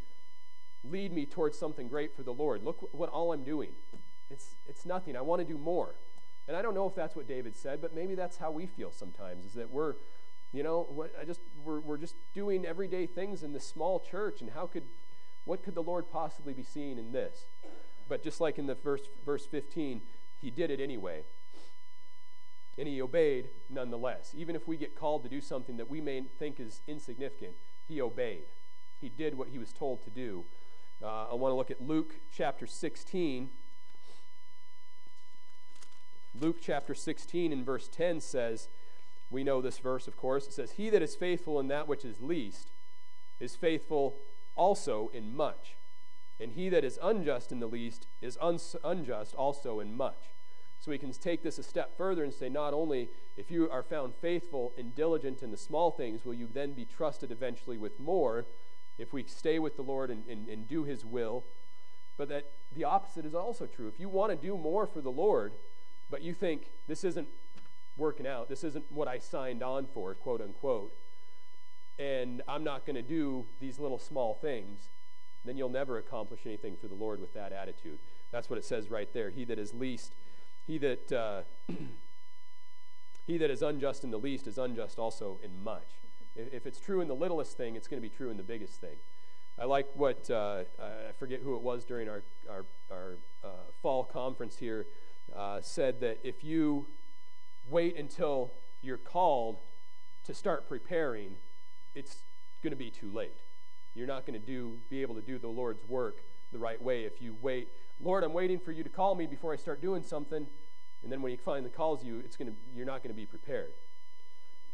lead 0.83 1.13
me 1.13 1.25
towards 1.25 1.57
something 1.59 1.89
great 1.89 2.15
for 2.15 2.23
the 2.25 2.33
Lord? 2.33 2.65
Look 2.65 2.93
what 2.93 3.09
all 3.09 3.33
I'm 3.33 3.45
doing. 3.45 3.71
It's 4.31 4.57
it's 4.67 4.85
nothing. 4.85 5.17
I 5.17 5.21
want 5.21 5.41
to 5.41 5.47
do 5.47 5.59
more. 5.59 5.95
And 6.47 6.57
I 6.57 6.63
don't 6.63 6.75
know 6.75 6.87
if 6.87 6.95
that's 6.95 7.17
what 7.17 7.27
David 7.27 7.57
said, 7.57 7.81
but 7.81 7.95
maybe 7.95 8.15
that's 8.15 8.37
how 8.37 8.51
we 8.51 8.67
feel 8.67 8.91
sometimes, 8.91 9.47
is 9.47 9.55
that 9.55 9.71
we're 9.71 9.95
you 10.53 10.63
know, 10.63 11.09
I 11.21 11.25
just 11.25 11.41
we're, 11.65 11.81
we're 11.81 11.97
just 11.99 12.17
doing 12.33 12.65
everyday 12.65 13.07
things 13.07 13.43
in 13.43 13.53
this 13.53 13.67
small 13.67 13.99
church, 14.01 14.41
and 14.41 14.51
how 14.51 14.67
could 14.67 14.85
what 15.45 15.63
could 15.63 15.75
the 15.75 15.83
Lord 15.83 16.11
possibly 16.11 16.53
be 16.53 16.63
seeing 16.63 16.99
in 16.99 17.13
this? 17.13 17.47
But 18.09 18.23
just 18.23 18.41
like 18.41 18.59
in 18.59 18.67
the 18.67 18.75
verse 18.75 19.03
verse 19.25 19.47
15, 19.47 20.03
he 20.41 20.51
did 20.51 20.71
it 20.71 20.81
anyway. 20.81 21.23
And 22.77 22.89
he 22.89 23.01
obeyed 23.01 23.49
nonetheless. 23.71 24.35
Even 24.37 24.57
if 24.57 24.67
we 24.67 24.77
get 24.77 24.97
called 24.97 25.23
to 25.23 25.29
do 25.29 25.41
something 25.41 25.77
that 25.77 25.89
we 25.89 26.01
may 26.01 26.23
think 26.39 26.59
is 26.59 26.81
insignificant, 26.87 27.53
he 27.87 28.01
obeyed. 28.01 28.45
He 29.01 29.09
did 29.09 29.39
what 29.39 29.49
he 29.49 29.59
was 29.59 29.73
told 29.73 30.03
to 30.05 30.11
do. 30.11 30.45
Uh, 31.03 31.27
I 31.31 31.35
want 31.35 31.53
to 31.53 31.57
look 31.57 31.71
at 31.71 31.81
Luke 31.81 32.17
chapter 32.35 32.67
16. 32.67 33.51
Luke 36.41 36.57
chapter 36.61 36.95
16 36.95 37.53
and 37.53 37.65
verse 37.65 37.89
10 37.89 38.21
says, 38.21 38.69
we 39.31 39.45
know 39.45 39.61
this 39.61 39.79
verse, 39.79 40.07
of 40.07 40.17
course. 40.17 40.47
It 40.47 40.53
says, 40.53 40.73
He 40.73 40.91
that 40.91 41.03
is 41.03 41.17
faithful 41.17 41.59
in 41.59 41.69
that 41.69 41.89
which 41.89 42.05
is 42.05 42.21
least 42.21 42.71
is 43.41 43.57
faithful 43.57 44.17
also 44.57 45.11
in 45.13 45.35
much. 45.35 45.77
And 46.41 46.53
he 46.53 46.69
that 46.69 46.85
is 46.85 46.99
unjust 47.03 47.53
in 47.53 47.61
the 47.61 47.69
least 47.69 48.07
is 48.21 48.37
un- 48.41 48.59
unjust 48.83 49.35
also 49.35 49.81
in 49.81 49.97
much. 49.97 50.35
So 50.81 50.91
we 50.91 50.99
can 50.99 51.13
take 51.13 51.43
this 51.43 51.59
a 51.59 51.63
step 51.63 51.97
further 51.97 52.25
and 52.25 52.33
say, 52.33 52.49
not 52.49 52.75
only 52.75 53.09
if 53.37 53.51
you 53.51 53.71
are 53.71 53.83
found 53.83 54.15
faithful 54.15 54.75
and 54.77 54.95
diligent 54.95 55.43
in 55.43 55.51
the 55.51 55.57
small 55.57 55.91
things, 55.91 56.25
will 56.25 56.35
you 56.35 56.49
then 56.53 56.73
be 56.73 56.85
trusted 56.85 57.31
eventually 57.31 57.79
with 57.79 57.99
more 57.99 58.47
if 58.99 59.13
we 59.13 59.25
stay 59.25 59.59
with 59.59 59.77
the 59.77 59.83
Lord 59.83 60.11
and, 60.11 60.27
and, 60.29 60.49
and 60.49 60.69
do 60.69 60.85
his 60.85 61.05
will, 61.05 61.45
but 62.17 62.29
that 62.29 62.51
the 62.73 62.85
opposite 62.85 63.25
is 63.25 63.35
also 63.35 63.67
true. 63.67 63.89
If 63.89 63.99
you 63.99 64.09
want 64.09 64.31
to 64.31 64.37
do 64.37 64.57
more 64.57 64.87
for 64.87 65.01
the 65.01 65.11
Lord, 65.11 65.55
but 66.11 66.23
you 66.23 66.35
think 66.35 66.71
this 66.87 67.03
isn't 67.03 67.29
working 67.97 68.27
out. 68.27 68.49
This 68.49 68.65
isn't 68.65 68.91
what 68.91 69.09
I 69.09 69.19
signed 69.19 69.63
on 69.63 69.87
for, 69.87 70.15
quote 70.15 70.41
unquote. 70.41 70.93
And 71.99 72.43
I'm 72.49 72.65
not 72.65 72.87
going 72.87 72.97
to 72.97 73.03
do 73.03 73.47
these 73.61 73.79
little 73.79 73.99
small 73.99 74.35
things, 74.35 74.91
then 75.45 75.57
you'll 75.57 75.69
never 75.69 75.99
accomplish 75.99 76.41
anything 76.47 76.77
for 76.77 76.89
the 76.89 76.95
Lord 76.95 77.21
with 77.21 77.35
that 77.35 77.53
attitude. 77.53 77.99
That's 78.33 78.49
what 78.49 78.59
it 78.59 78.65
says 78.65 78.91
right 78.91 79.13
there. 79.13 79.31
He 79.31 79.45
that 79.45 79.59
is 79.59 79.75
least, 79.75 80.15
he 80.67 80.79
that 80.79 81.13
uh, 81.13 81.43
he 83.27 83.39
that 83.39 83.51
is 83.51 83.63
unjust 83.63 84.05
in 84.05 84.11
the 84.11 84.19
least 84.19 84.47
is 84.47 84.59
unjust 84.59 84.99
also 84.99 85.39
in 85.43 85.63
much. 85.63 85.89
If, 86.35 86.53
if 86.53 86.67
it's 86.67 86.81
true 86.81 87.01
in 87.01 87.09
the 87.09 87.15
littlest 87.15 87.57
thing, 87.57 87.77
it's 87.77 87.87
going 87.87 88.03
to 88.03 88.09
be 88.09 88.15
true 88.15 88.31
in 88.31 88.37
the 88.37 88.43
biggest 88.43 88.81
thing. 88.81 88.97
I 89.59 89.67
like 89.67 89.87
what 89.95 90.29
uh, 90.31 90.65
I 90.81 91.13
forget 91.17 91.41
who 91.43 91.55
it 91.55 91.63
was 91.63 91.85
during 91.85 92.09
our 92.09 92.25
our, 92.51 92.65
our 92.91 93.19
uh, 93.45 93.49
fall 93.83 94.03
conference 94.03 94.57
here 94.57 94.87
uh, 95.35 95.61
said 95.61 96.01
that 96.01 96.19
if 96.25 96.43
you 96.43 96.89
wait 97.69 97.97
until 97.97 98.53
you're 98.83 98.99
called 98.99 99.61
to 100.25 100.35
start 100.35 100.69
preparing, 100.69 101.37
it's 101.95 102.23
going 102.63 102.73
to 102.73 102.77
be 102.77 102.91
too 102.91 103.11
late. 103.11 103.43
You're 103.95 104.07
not 104.07 104.27
going 104.27 104.39
to 104.39 104.45
do 104.45 104.79
be 104.91 105.03
able 105.03 105.15
to 105.15 105.23
do 105.23 105.39
the 105.39 105.49
Lord's 105.49 105.85
work 105.89 106.25
the 106.53 106.59
right 106.59 106.81
way 106.81 107.05
if 107.05 107.23
you 107.23 107.37
wait. 107.41 107.69
Lord, 108.01 108.25
I'm 108.25 108.33
waiting 108.33 108.59
for 108.59 108.73
you 108.73 108.83
to 108.83 108.89
call 108.89 109.15
me 109.15 109.27
before 109.27 109.53
I 109.53 109.57
start 109.57 109.81
doing 109.81 110.03
something, 110.03 110.47
and 111.03 111.13
then 111.13 111.23
when 111.23 111.31
He 111.31 111.37
finally 111.37 111.71
calls 111.71 112.05
you, 112.05 112.21
it's 112.25 112.37
going 112.37 112.49
to 112.49 112.57
you're 112.75 112.87
not 112.87 113.03
going 113.03 113.15
to 113.15 113.21
be 113.21 113.27
prepared. 113.27 113.73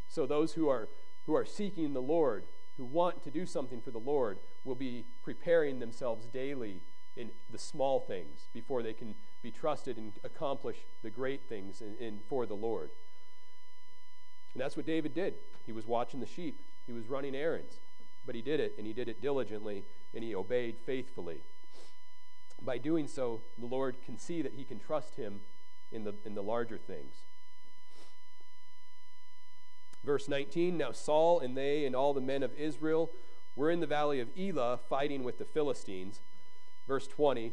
So 0.09 0.27
those 0.27 0.55
who 0.55 0.69
are 0.69 0.89
who 1.27 1.35
are 1.35 1.45
seeking 1.45 1.93
the 1.93 2.03
Lord, 2.03 2.45
who 2.77 2.85
want 2.85 3.23
to 3.25 3.31
do 3.31 3.45
something 3.45 3.81
for 3.81 3.91
the 3.91 3.99
Lord, 3.99 4.39
will 4.65 4.75
be 4.75 5.05
preparing 5.23 5.79
themselves 5.79 6.27
daily 6.27 6.83
in 7.17 7.31
the 7.51 7.59
small 7.59 8.01
things 8.01 8.49
before 8.53 8.83
they 8.83 8.93
can 8.93 9.15
be 9.43 9.51
trusted 9.51 9.97
and 9.97 10.13
accomplish 10.25 10.77
the 11.03 11.11
great 11.11 11.43
things 11.49 11.83
in, 11.83 11.95
in 11.97 12.21
for 12.29 12.47
the 12.47 12.55
Lord. 12.55 12.91
And 14.55 14.61
that's 14.61 14.77
what 14.77 14.87
David 14.87 15.15
did. 15.15 15.35
He 15.67 15.73
was 15.73 15.87
watching 15.87 16.21
the 16.21 16.27
sheep. 16.27 16.61
He 16.87 16.93
was 16.93 17.09
running 17.09 17.35
errands, 17.35 17.79
but 18.27 18.35
he 18.35 18.43
did 18.43 18.61
it, 18.61 18.75
and 18.79 18.87
he 18.87 18.93
did 18.93 19.09
it 19.09 19.21
diligently, 19.21 19.85
and 20.15 20.25
he 20.25 20.35
obeyed 20.35 20.77
faithfully. 20.85 21.43
By 22.63 22.79
doing 22.79 23.07
so, 23.07 23.43
the 23.59 23.67
Lord 23.67 23.97
can 24.05 24.19
see 24.19 24.43
that 24.43 24.55
he 24.55 24.65
can 24.65 24.79
trust 24.79 25.17
him 25.17 25.41
in 25.93 26.05
the, 26.05 26.15
in 26.25 26.35
the 26.35 26.43
larger 26.43 26.79
things. 26.79 27.25
Verse 30.05 30.29
19 30.29 30.77
Now 30.77 30.93
Saul 30.93 31.41
and 31.41 31.57
they 31.57 31.85
and 31.85 31.95
all 31.95 32.15
the 32.15 32.21
men 32.21 32.43
of 32.43 32.55
Israel 32.55 33.11
were 33.57 33.71
in 33.71 33.81
the 33.81 33.87
valley 33.87 34.21
of 34.21 34.29
Elah 34.39 34.79
fighting 34.89 35.25
with 35.25 35.39
the 35.39 35.45
Philistines. 35.45 36.21
Verse 36.87 37.07
20 37.07 37.53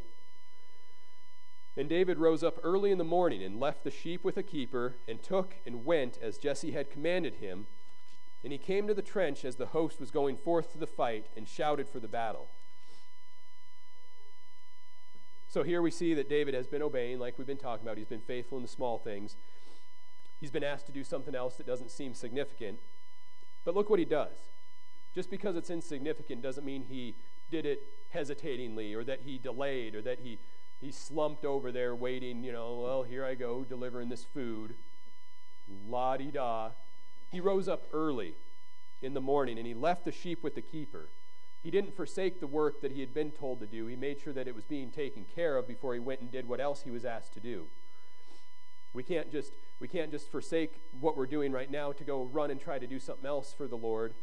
And 1.75 1.89
David 1.89 2.17
rose 2.17 2.43
up 2.43 2.59
early 2.63 2.91
in 2.91 2.97
the 2.97 3.03
morning 3.03 3.43
and 3.43 3.59
left 3.59 3.83
the 3.83 3.91
sheep 3.91 4.23
with 4.23 4.37
a 4.37 4.43
keeper, 4.43 4.95
and 5.07 5.21
took 5.21 5.55
and 5.65 5.85
went 5.85 6.17
as 6.21 6.37
Jesse 6.37 6.71
had 6.71 6.89
commanded 6.89 7.35
him 7.35 7.67
and 8.43 8.51
he 8.51 8.57
came 8.57 8.87
to 8.87 8.93
the 8.93 9.01
trench 9.01 9.43
as 9.43 9.55
the 9.55 9.67
host 9.67 9.99
was 9.99 10.11
going 10.11 10.37
forth 10.37 10.71
to 10.71 10.77
the 10.77 10.87
fight 10.87 11.27
and 11.35 11.47
shouted 11.47 11.89
for 11.89 11.99
the 11.99 12.07
battle. 12.07 12.49
So 15.49 15.63
here 15.63 15.81
we 15.81 15.91
see 15.91 16.13
that 16.13 16.29
David 16.29 16.53
has 16.53 16.67
been 16.67 16.81
obeying, 16.81 17.19
like 17.19 17.37
we've 17.37 17.47
been 17.47 17.57
talking 17.57 17.85
about. 17.85 17.97
He's 17.97 18.07
been 18.07 18.21
faithful 18.21 18.57
in 18.57 18.61
the 18.61 18.69
small 18.69 18.99
things. 18.99 19.37
He's 20.39 20.51
been 20.51 20.63
asked 20.63 20.85
to 20.87 20.91
do 20.91 21.03
something 21.03 21.33
else 21.33 21.55
that 21.55 21.65
doesn't 21.65 21.89
seem 21.89 22.13
significant. 22.13 22.79
But 23.65 23.75
look 23.75 23.89
what 23.89 23.99
he 23.99 24.05
does. 24.05 24.37
Just 25.15 25.31
because 25.31 25.55
it's 25.55 25.69
insignificant 25.69 26.41
doesn't 26.41 26.65
mean 26.65 26.83
he 26.87 27.15
did 27.49 27.65
it 27.65 27.81
hesitatingly 28.09 28.93
or 28.93 29.03
that 29.03 29.21
he 29.21 29.37
delayed 29.37 29.95
or 29.95 30.01
that 30.03 30.19
he, 30.19 30.37
he 30.79 30.91
slumped 30.91 31.43
over 31.43 31.71
there 31.71 31.95
waiting, 31.95 32.43
you 32.43 32.51
know, 32.51 32.79
well, 32.83 33.03
here 33.03 33.25
I 33.25 33.33
go 33.33 33.63
delivering 33.63 34.09
this 34.09 34.25
food. 34.25 34.75
La 35.87 36.17
di 36.17 36.25
da. 36.25 36.71
He 37.29 37.39
rose 37.39 37.67
up 37.67 37.87
early 37.93 38.35
in 39.01 39.13
the 39.13 39.21
morning 39.21 39.57
and 39.57 39.67
he 39.67 39.73
left 39.73 40.05
the 40.05 40.11
sheep 40.11 40.43
with 40.43 40.55
the 40.55 40.61
keeper. 40.61 41.09
He 41.61 41.71
didn't 41.71 41.95
forsake 41.95 42.39
the 42.39 42.47
work 42.47 42.81
that 42.81 42.91
he 42.91 43.01
had 43.01 43.13
been 43.13 43.31
told 43.31 43.59
to 43.59 43.67
do. 43.67 43.87
He 43.87 43.95
made 43.95 44.19
sure 44.21 44.33
that 44.33 44.47
it 44.47 44.55
was 44.55 44.65
being 44.65 44.91
taken 44.91 45.25
care 45.25 45.57
of 45.57 45.67
before 45.67 45.93
he 45.93 45.99
went 45.99 46.21
and 46.21 46.31
did 46.31 46.47
what 46.47 46.61
else 46.61 46.83
he 46.83 46.91
was 46.91 47.03
asked 47.03 47.33
to 47.33 47.39
do. 47.39 47.67
We 48.93 49.03
can't 49.03 49.31
just 49.31 49.53
we 49.79 49.87
can't 49.87 50.11
just 50.11 50.31
forsake 50.31 50.81
what 50.99 51.17
we're 51.17 51.27
doing 51.27 51.51
right 51.51 51.69
now 51.69 51.91
to 51.91 52.03
go 52.03 52.23
run 52.23 52.49
and 52.49 52.59
try 52.59 52.79
to 52.79 52.87
do 52.87 52.99
something 52.99 53.25
else 53.25 53.53
for 53.53 53.67
the 53.67 53.75
Lord. 53.75 54.15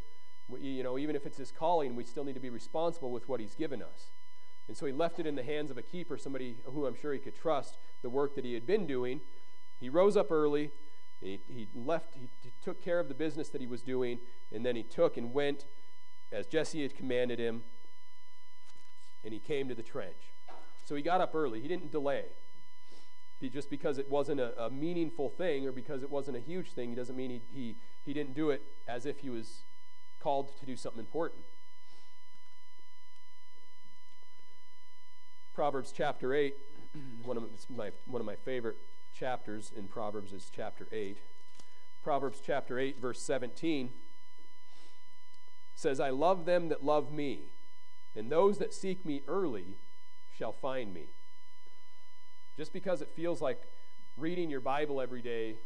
We, 0.49 0.61
you 0.61 0.83
know, 0.83 0.99
even 0.99 1.15
if 1.15 1.27
it's 1.27 1.39
his 1.39 1.53
calling, 1.53 1.95
we 1.95 2.05
still 2.05 2.25
need 2.25 2.35
to 2.35 2.41
be 2.41 2.51
responsible 2.51 3.13
with 3.13 3.29
what 3.29 3.41
he's 3.41 3.55
given 3.55 3.83
us. 3.83 4.11
And 4.67 4.77
so 4.77 4.87
he 4.87 4.93
left 4.93 5.21
it 5.21 5.27
in 5.27 5.35
the 5.35 5.43
hands 5.43 5.71
of 5.71 5.79
a 5.79 5.83
keeper, 5.83 6.17
somebody 6.17 6.57
who 6.65 6.87
I'm 6.87 6.95
sure 6.95 7.13
he 7.13 7.19
could 7.19 7.37
trust 7.37 7.79
the 8.03 8.11
work 8.11 8.35
that 8.35 8.45
he 8.45 8.55
had 8.55 8.67
been 8.67 8.87
doing. 8.87 9.21
He 9.79 9.89
rose 9.89 10.17
up 10.17 10.33
early. 10.33 10.71
He, 11.25 11.41
he 11.49 11.69
left, 11.75 12.15
he, 12.15 12.29
took 12.63 12.83
care 12.83 13.01
of 13.01 13.09
the 13.09 13.15
business 13.15 13.49
that 13.49 13.61
he 13.61 13.67
was 13.67 13.81
doing, 13.83 14.19
and 14.53 14.65
then 14.65 14.77
he 14.77 14.83
took 14.83 15.17
and 15.17 15.33
went 15.33 15.65
as 16.31 16.47
Jesse 16.47 16.83
had 16.83 16.95
commanded 16.95 17.39
him, 17.39 17.63
and 19.25 19.33
he 19.33 19.41
came 19.41 19.69
to 19.69 19.75
the 19.75 19.83
trench. 19.83 20.35
So 20.85 20.95
he 20.95 21.01
got 21.01 21.23
up 21.23 21.35
early. 21.35 21.63
He 21.63 21.69
didn't 21.69 21.91
delay. 21.91 22.25
He, 23.41 23.49
just 23.49 23.71
because 23.71 23.97
it 23.97 24.11
wasn't 24.11 24.39
a, 24.39 24.65
a, 24.65 24.71
meaningful 24.71 25.31
thing 25.31 25.67
or 25.67 25.73
because 25.73 26.03
it 26.03 26.11
wasn't 26.11 26.37
a 26.37 26.41
huge 26.41 26.73
thing, 26.73 26.91
he 26.91 26.95
doesn't 26.95 27.17
mean 27.17 27.31
he, 27.31 27.43
he, 27.53 27.77
he 28.05 28.13
didn't 28.13 28.35
do 28.35 28.51
it 28.51 28.63
as 28.87 29.07
if 29.07 29.21
he 29.21 29.31
was 29.31 29.65
called 30.21 30.59
to 30.61 30.67
do 30.67 30.77
something 30.77 31.01
important. 31.01 31.43
Proverbs 35.55 35.93
chapter 35.95 36.35
8, 36.35 36.55
one 37.25 37.39
of 37.39 37.45
my, 37.71 37.91
one 38.07 38.21
of 38.21 38.27
my 38.27 38.37
favorite 38.37 38.77
chapters 39.15 39.73
in 39.75 39.87
Proverbs 39.87 40.33
is 40.33 40.51
chapter 40.55 40.89
8. 40.91 41.19
Proverbs 42.03 42.43
chapter 42.45 42.79
8, 42.79 43.01
verse 43.01 43.23
17 43.23 43.91
says, 45.75 46.01
I 46.01 46.11
love 46.11 46.45
them 46.45 46.69
that 46.69 46.85
love 46.85 47.13
me, 47.13 47.51
and 48.15 48.31
those 48.31 48.59
that 48.59 48.75
seek 48.75 49.05
me 49.05 49.23
early 49.27 49.77
shall 50.37 50.53
find 50.53 50.93
me. 50.93 51.07
Just 52.57 52.73
because 52.73 53.01
it 53.01 53.11
feels 53.15 53.41
like 53.41 53.63
reading 54.17 54.51
your 54.51 54.61
Bible 54.61 55.01
every 55.01 55.23
day 55.23 55.57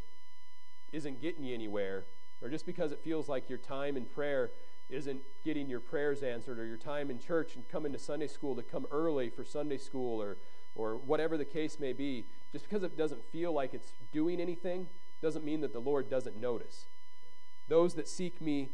isn't 0.92 1.20
getting 1.20 1.44
you 1.44 1.54
anywhere, 1.54 2.04
or 2.40 2.48
just 2.48 2.66
because 2.66 2.92
it 2.92 3.00
feels 3.02 3.28
like 3.28 3.48
your 3.48 3.58
time 3.58 3.96
in 3.96 4.04
prayer 4.04 4.50
isn't 4.88 5.20
getting 5.44 5.68
your 5.68 5.80
prayers 5.80 6.22
answered, 6.22 6.58
or 6.58 6.64
your 6.64 6.78
time 6.78 7.10
in 7.10 7.18
church 7.18 7.56
and 7.56 7.68
coming 7.68 7.92
to 7.92 7.98
Sunday 7.98 8.28
school 8.28 8.54
to 8.56 8.62
come 8.62 8.86
early 8.90 9.28
for 9.28 9.44
Sunday 9.44 9.76
school, 9.76 10.22
or, 10.22 10.38
or 10.78 10.96
whatever 10.96 11.36
the 11.36 11.44
case 11.44 11.78
may 11.78 11.92
be, 11.92 12.24
just 12.52 12.66
because 12.66 12.82
it 12.82 12.96
doesn't 12.96 13.22
feel 13.30 13.52
like 13.52 13.74
it's 13.74 13.92
doing 14.12 14.40
anything 14.40 14.86
doesn't 15.20 15.44
mean 15.44 15.60
that 15.60 15.72
the 15.72 15.80
Lord 15.80 16.08
doesn't 16.08 16.40
notice. 16.40 16.86
Those 17.66 17.94
that 17.94 18.08
seek 18.08 18.40
me, 18.40 18.70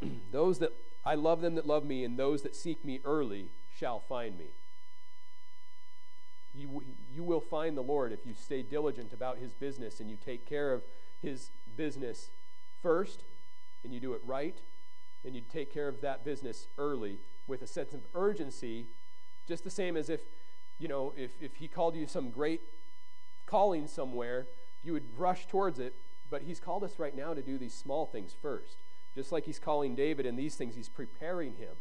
those 0.32 0.58
that 0.58 0.72
I 1.04 1.14
love 1.14 1.42
them 1.42 1.54
that 1.54 1.66
love 1.66 1.84
me, 1.84 2.02
and 2.02 2.18
those 2.18 2.42
that 2.42 2.56
seek 2.56 2.84
me 2.84 3.00
early 3.04 3.50
shall 3.70 4.00
find 4.00 4.36
me. 4.38 4.46
You, 6.54 6.82
you 7.12 7.22
will 7.22 7.40
find 7.40 7.76
the 7.76 7.82
Lord 7.82 8.12
if 8.12 8.26
you 8.26 8.34
stay 8.34 8.62
diligent 8.62 9.12
about 9.12 9.38
his 9.38 9.54
business 9.54 10.00
and 10.00 10.10
you 10.10 10.16
take 10.16 10.46
care 10.46 10.72
of 10.72 10.82
his 11.22 11.50
business 11.76 12.30
first, 12.82 13.24
and 13.84 13.94
you 13.94 14.00
do 14.00 14.14
it 14.14 14.22
right, 14.24 14.58
and 15.24 15.34
you 15.34 15.42
take 15.42 15.72
care 15.72 15.88
of 15.88 16.00
that 16.00 16.24
business 16.24 16.66
early 16.78 17.18
with 17.46 17.62
a 17.62 17.66
sense 17.66 17.92
of 17.92 18.00
urgency, 18.14 18.86
just 19.46 19.64
the 19.64 19.70
same 19.70 19.96
as 19.96 20.08
if, 20.08 20.20
you 20.80 20.88
know, 20.88 21.12
if, 21.16 21.30
if 21.40 21.56
he 21.56 21.68
called 21.68 21.94
you 21.94 22.06
some 22.06 22.30
great 22.30 22.62
calling 23.46 23.86
somewhere 23.86 24.46
you 24.82 24.92
would 24.92 25.18
rush 25.18 25.46
towards 25.46 25.78
it, 25.78 25.94
but 26.30 26.42
he's 26.42 26.60
called 26.60 26.84
us 26.84 26.98
right 26.98 27.14
now 27.14 27.34
to 27.34 27.42
do 27.42 27.58
these 27.58 27.74
small 27.74 28.06
things 28.06 28.34
first. 28.40 28.78
Just 29.14 29.32
like 29.32 29.44
he's 29.44 29.58
calling 29.58 29.94
David 29.94 30.26
in 30.26 30.36
these 30.36 30.54
things, 30.54 30.74
he's 30.74 30.88
preparing 30.88 31.56
him. 31.56 31.76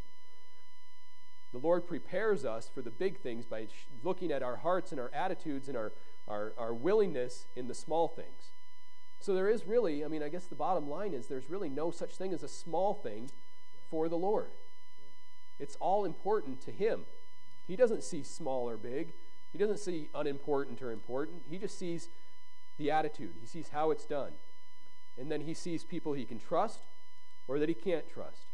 The 1.51 1.59
Lord 1.59 1.87
prepares 1.87 2.45
us 2.45 2.69
for 2.73 2.81
the 2.81 2.91
big 2.91 3.19
things 3.19 3.45
by 3.45 3.67
looking 4.03 4.31
at 4.31 4.43
our 4.43 4.57
hearts 4.57 4.91
and 4.91 4.99
our 4.99 5.11
attitudes 5.13 5.67
and 5.67 5.77
our, 5.77 5.93
our, 6.27 6.53
our 6.57 6.73
willingness 6.73 7.47
in 7.55 7.67
the 7.67 7.73
small 7.73 8.07
things. 8.07 8.51
So 9.19 9.33
there 9.33 9.49
is 9.49 9.65
really, 9.65 10.05
I 10.05 10.07
mean, 10.07 10.23
I 10.23 10.29
guess 10.29 10.45
the 10.45 10.55
bottom 10.55 10.89
line 10.89 11.13
is 11.13 11.27
there's 11.27 11.49
really 11.49 11.69
no 11.69 11.91
such 11.91 12.15
thing 12.15 12.33
as 12.33 12.43
a 12.43 12.47
small 12.47 12.93
thing 12.93 13.31
for 13.89 14.09
the 14.09 14.17
Lord. 14.17 14.51
It's 15.57 15.75
all 15.77 16.05
important 16.05 16.61
to 16.61 16.71
Him. 16.71 17.05
He 17.69 17.75
doesn't 17.75 18.03
see 18.03 18.23
small 18.23 18.67
or 18.67 18.77
big, 18.77 19.13
He 19.53 19.59
doesn't 19.59 19.77
see 19.77 20.09
unimportant 20.15 20.81
or 20.81 20.91
important. 20.91 21.43
He 21.47 21.59
just 21.59 21.77
sees 21.77 22.09
the 22.77 22.89
attitude, 22.89 23.35
he 23.39 23.45
sees 23.45 23.69
how 23.69 23.91
it's 23.91 24.05
done. 24.05 24.31
And 25.19 25.31
then 25.31 25.41
he 25.41 25.53
sees 25.53 25.83
people 25.83 26.13
he 26.13 26.25
can 26.25 26.39
trust 26.39 26.79
or 27.47 27.59
that 27.59 27.69
he 27.69 27.75
can't 27.75 28.09
trust. 28.09 28.47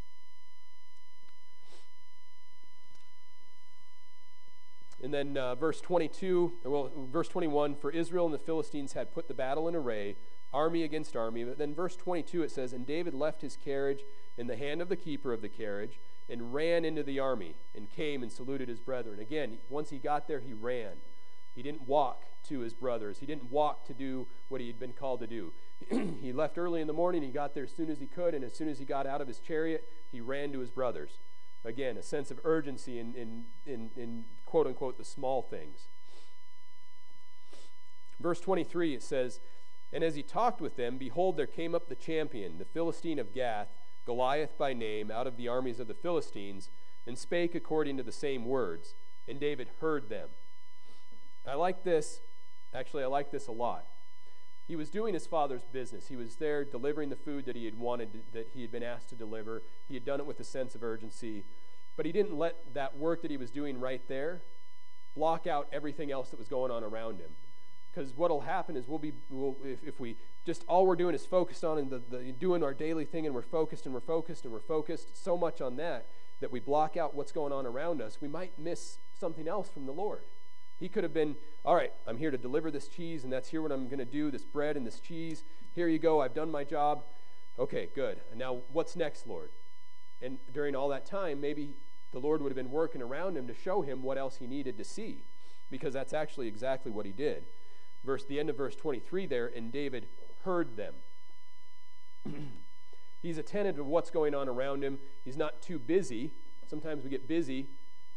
And 5.02 5.14
then 5.14 5.38
uh, 5.38 5.54
verse 5.56 5.80
22, 5.80 6.54
well, 6.66 6.92
verse 7.12 7.28
21 7.28 7.76
for 7.76 7.92
Israel 7.92 8.26
and 8.26 8.34
the 8.34 8.40
Philistines 8.40 8.94
had 8.94 9.14
put 9.14 9.28
the 9.28 9.34
battle 9.34 9.68
in 9.68 9.76
array, 9.76 10.16
army 10.52 10.84
against 10.84 11.16
army. 11.16 11.44
But 11.44 11.60
then 11.60 11.76
verse 11.76 11.96
22 11.96 12.42
it 12.42 12.52
says, 12.52 12.74
And 12.74 12.86
David 12.86 13.14
left 13.14 13.44
his 13.44 13.56
carriage 13.56 14.02
in 14.38 14.48
the 14.48 14.58
hand 14.58 14.82
of 14.82 14.90
the 14.90 14.96
keeper 14.98 15.32
of 15.32 15.42
the 15.42 15.50
carriage 15.50 16.00
and 16.30 16.54
ran 16.54 16.86
into 16.86 17.04
the 17.04 17.20
army 17.20 17.56
and 17.76 17.90
came 17.90 18.24
and 18.24 18.32
saluted 18.32 18.68
his 18.68 18.80
brethren. 18.80 19.20
Again, 19.20 19.58
once 19.70 19.90
he 19.90 19.98
got 19.98 20.28
there, 20.28 20.40
he 20.40 20.54
ran. 20.54 20.94
He 21.54 21.62
didn't 21.62 21.88
walk 21.88 22.26
to 22.50 22.60
his 22.60 22.74
brothers. 22.74 23.20
He 23.20 23.26
didn't 23.26 23.52
walk 23.52 23.86
to 23.86 23.94
do 23.94 24.28
what 24.50 24.62
he 24.62 24.68
had 24.68 24.80
been 24.80 24.94
called 24.94 25.22
to 25.22 25.28
do. 25.28 25.54
he 26.22 26.34
left 26.34 26.58
early 26.58 26.82
in 26.82 26.88
the 26.88 26.94
morning. 26.94 27.24
He 27.24 27.30
got 27.30 27.54
there 27.54 27.64
as 27.64 27.72
soon 27.72 27.90
as 27.90 28.00
he 28.00 28.08
could, 28.08 28.34
and 28.34 28.44
as 28.44 28.54
soon 28.54 28.68
as 28.68 28.80
he 28.80 28.86
got 28.86 29.08
out 29.08 29.22
of 29.22 29.28
his 29.28 29.40
chariot, 29.40 29.88
he 30.12 30.22
ran 30.22 30.52
to 30.52 30.60
his 30.60 30.70
brothers. 30.70 31.20
Again, 31.64 31.98
a 31.98 32.04
sense 32.04 32.30
of 32.30 32.40
urgency 32.44 33.00
in, 33.00 33.16
in, 33.16 33.46
in, 33.66 33.90
in 33.96 34.26
quote 34.46 34.68
unquote 34.68 34.98
the 34.98 35.06
small 35.06 35.42
things. 35.42 35.88
Verse 38.20 38.40
23, 38.40 38.96
it 38.96 39.04
says, 39.04 39.40
And 39.92 40.04
as 40.04 40.16
he 40.16 40.24
talked 40.24 40.62
with 40.62 40.76
them, 40.76 40.98
behold, 40.98 41.38
there 41.38 41.48
came 41.48 41.74
up 41.74 41.90
the 41.90 41.96
champion, 41.96 42.58
the 42.58 42.66
Philistine 42.66 43.20
of 43.20 43.34
Gath, 43.34 43.70
Goliath 44.06 44.58
by 44.58 44.74
name, 44.74 45.12
out 45.12 45.28
of 45.28 45.38
the 45.38 45.48
armies 45.48 45.80
of 45.80 45.88
the 45.88 45.94
Philistines, 45.94 46.70
and 47.08 47.18
spake 47.18 47.56
according 47.56 47.98
to 47.98 48.04
the 48.04 48.12
same 48.12 48.46
words. 48.46 48.96
And 49.28 49.40
David 49.40 49.70
heard 49.82 50.10
them. 50.10 50.30
I 51.48 51.56
like 51.56 51.84
this. 51.84 52.22
Actually, 52.74 53.04
I 53.04 53.08
like 53.08 53.32
this 53.32 53.48
a 53.48 53.52
lot. 53.52 53.88
He 54.68 54.76
was 54.76 54.90
doing 54.90 55.14
his 55.14 55.28
father's 55.28 55.66
business. 55.72 56.08
He 56.08 56.16
was 56.16 56.38
there 56.38 56.66
delivering 56.66 57.10
the 57.10 57.16
food 57.16 57.46
that 57.46 57.56
he 57.56 57.66
had 57.66 57.78
wanted, 57.78 58.24
that 58.34 58.50
he 58.54 58.62
had 58.62 58.72
been 58.72 58.84
asked 58.84 59.10
to 59.10 59.16
deliver. 59.16 59.64
He 59.88 59.94
had 59.94 60.06
done 60.06 60.20
it 60.20 60.26
with 60.26 60.40
a 60.40 60.44
sense 60.44 60.74
of 60.74 60.84
urgency. 60.84 61.46
But 61.96 62.06
he 62.06 62.12
didn't 62.12 62.36
let 62.36 62.74
that 62.74 62.98
work 62.98 63.22
that 63.22 63.32
he 63.32 63.38
was 63.38 63.52
doing 63.52 63.80
right 63.80 64.02
there 64.08 64.42
block 65.16 65.48
out 65.48 65.68
everything 65.72 66.12
else 66.12 66.30
that 66.30 66.38
was 66.38 66.48
going 66.48 66.72
on 66.72 66.84
around 66.84 67.20
him. 67.20 67.32
Because 67.92 68.14
what 68.14 68.30
will 68.30 68.42
happen 68.42 68.76
is 68.76 68.88
we'll 68.88 69.00
be, 69.00 69.14
we'll, 69.30 69.56
if, 69.64 69.82
if 69.84 70.00
we 70.00 70.18
just 70.46 70.64
all 70.68 70.86
we're 70.86 70.96
doing 70.96 71.16
is 71.16 71.26
focused 71.26 71.64
on 71.64 71.78
and 71.78 71.90
the, 71.90 72.02
the, 72.10 72.32
doing 72.32 72.64
our 72.64 72.74
daily 72.74 73.06
thing 73.06 73.26
and 73.26 73.34
we're 73.34 73.42
focused 73.42 73.86
and 73.86 73.94
we're 73.94 74.02
focused 74.02 74.44
and 74.44 74.54
we're 74.54 74.60
focused 74.60 75.22
so 75.22 75.36
much 75.36 75.60
on 75.60 75.76
that 75.78 76.08
that 76.40 76.52
we 76.52 76.60
block 76.60 76.98
out 76.98 77.16
what's 77.16 77.32
going 77.32 77.52
on 77.52 77.66
around 77.66 78.02
us, 78.02 78.20
we 78.22 78.28
might 78.28 78.58
miss 78.60 78.98
something 79.18 79.48
else 79.48 79.70
from 79.70 79.86
the 79.86 79.92
Lord. 79.92 80.24
He 80.78 80.90
could 80.90 81.04
have 81.04 81.14
been, 81.14 81.36
all 81.64 81.76
right, 81.76 81.94
I'm 82.06 82.18
here 82.18 82.32
to 82.32 82.38
deliver 82.38 82.70
this 82.70 82.90
cheese, 82.90 83.24
and 83.24 83.32
that's 83.32 83.50
here 83.50 83.62
what 83.62 83.72
I'm 83.72 83.86
going 83.86 84.00
to 84.00 84.06
do 84.06 84.30
this 84.30 84.44
bread 84.44 84.76
and 84.76 84.86
this 84.86 85.00
cheese. 85.00 85.44
Here 85.74 85.88
you 85.88 85.98
go, 86.00 86.22
I've 86.22 86.34
done 86.34 86.52
my 86.52 86.66
job. 86.66 87.04
Okay, 87.58 87.88
good. 87.96 88.20
And 88.30 88.40
now 88.40 88.60
what's 88.74 88.98
next, 88.98 89.26
Lord? 89.26 89.52
And 90.22 90.38
during 90.54 90.76
all 90.76 90.90
that 90.90 91.06
time, 91.06 91.40
maybe 91.40 91.76
the 92.12 92.20
Lord 92.20 92.42
would 92.42 92.50
have 92.50 92.58
been 92.58 92.72
working 92.72 93.02
around 93.02 93.38
him 93.38 93.48
to 93.48 93.54
show 93.54 93.82
him 93.82 94.04
what 94.04 94.18
else 94.18 94.38
he 94.38 94.48
needed 94.48 94.78
to 94.78 94.84
see, 94.84 95.24
because 95.72 95.94
that's 95.94 96.14
actually 96.14 96.48
exactly 96.48 96.92
what 96.92 97.06
he 97.06 97.14
did. 97.14 97.46
Verse 98.04 98.26
the 98.26 98.40
end 98.40 98.50
of 98.50 98.58
verse 98.58 98.76
23 98.76 99.26
there, 99.26 99.48
and 99.48 99.72
David 99.72 100.08
heard 100.46 100.78
them. 100.78 100.94
He's 103.22 103.38
attentive 103.38 103.76
to 103.78 103.84
what's 103.84 104.12
going 104.12 104.34
on 104.36 104.48
around 104.48 104.84
him. 104.84 105.00
He's 105.24 105.36
not 105.36 105.62
too 105.62 105.80
busy. 105.80 106.32
Sometimes 106.68 107.04
we 107.04 107.10
get 107.10 107.28
busy 107.28 107.68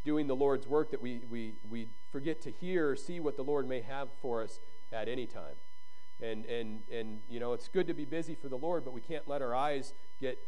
doing 0.05 0.27
the 0.27 0.37
Lord's 0.37 0.67
work 0.67 0.91
that 0.91 1.01
we, 1.01 1.23
we, 1.31 1.55
we 1.69 1.89
forget 2.11 2.41
to 2.43 2.51
hear 2.51 2.91
or 2.91 2.97
see 2.97 3.19
what 3.19 3.37
the 3.37 3.43
Lord 3.43 3.67
may 3.67 3.81
have 3.81 4.09
for 4.21 4.43
us 4.43 4.61
at 4.93 5.09
any 5.09 5.27
time. 5.27 5.57
And, 6.21 6.45
and, 6.47 6.81
and, 6.93 7.21
you 7.29 7.41
know, 7.41 7.53
it's 7.55 7.69
good 7.69 7.87
to 7.87 7.95
be 7.95 8.05
busy 8.05 8.35
for 8.35 8.49
the 8.49 8.59
Lord, 8.59 8.85
but 8.85 8.93
we 8.93 9.01
can't 9.01 9.27
let 9.27 9.41
our 9.41 9.55
eyes 9.55 9.95
get 10.21 10.39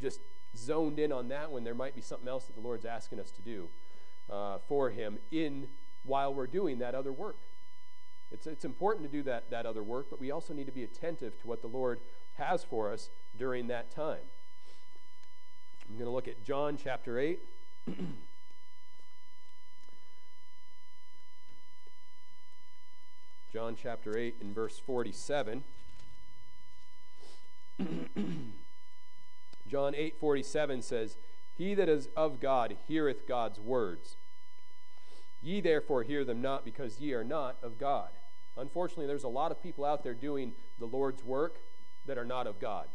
just 0.00 0.20
zoned 0.56 0.98
in 0.98 1.12
on 1.12 1.28
that 1.28 1.50
when 1.50 1.64
there 1.64 1.74
might 1.74 1.94
be 1.94 2.00
something 2.00 2.28
else 2.28 2.46
that 2.46 2.54
the 2.54 2.60
Lord's 2.60 2.84
asking 2.84 3.20
us 3.20 3.30
to 3.32 3.42
do 3.42 3.68
uh, 4.30 4.58
for 4.66 4.90
Him 4.90 5.18
in 5.30 5.68
while 6.04 6.32
we're 6.32 6.46
doing 6.46 6.78
that 6.78 6.94
other 6.94 7.12
work. 7.12 7.38
It's, 8.30 8.46
it's 8.46 8.64
important 8.64 9.10
to 9.10 9.16
do 9.16 9.22
that, 9.24 9.50
that 9.50 9.66
other 9.66 9.82
work, 9.82 10.06
but 10.10 10.20
we 10.20 10.30
also 10.30 10.52
need 10.52 10.66
to 10.66 10.72
be 10.72 10.84
attentive 10.84 11.38
to 11.40 11.46
what 11.46 11.62
the 11.62 11.68
Lord 11.68 12.00
has 12.34 12.62
for 12.62 12.92
us 12.92 13.10
during 13.36 13.68
that 13.68 13.90
time. 13.90 14.18
I'm 15.88 15.94
going 15.96 16.06
to 16.06 16.10
look 16.10 16.28
at 16.28 16.44
John 16.44 16.76
chapter 16.82 17.18
8. 17.18 17.40
John 23.52 23.76
chapter 23.80 24.16
8 24.16 24.36
and 24.42 24.54
verse 24.54 24.78
47. 24.78 25.64
John 29.68 29.94
8:47 29.94 30.82
says, 30.82 31.16
"He 31.54 31.74
that 31.74 31.88
is 31.88 32.08
of 32.16 32.40
God 32.40 32.76
heareth 32.86 33.26
God's 33.26 33.60
words. 33.60 34.16
Ye 35.40 35.60
therefore 35.60 36.02
hear 36.02 36.24
them 36.24 36.42
not 36.42 36.64
because 36.64 37.00
ye 37.00 37.12
are 37.12 37.24
not 37.24 37.56
of 37.62 37.78
God." 37.78 38.17
Unfortunately, 38.58 39.06
there's 39.06 39.24
a 39.24 39.28
lot 39.28 39.50
of 39.50 39.62
people 39.62 39.84
out 39.84 40.02
there 40.02 40.14
doing 40.14 40.52
the 40.78 40.86
Lord's 40.86 41.24
work 41.24 41.60
that 42.06 42.18
are 42.18 42.24
not 42.24 42.46
of 42.46 42.58
God. 42.58 42.88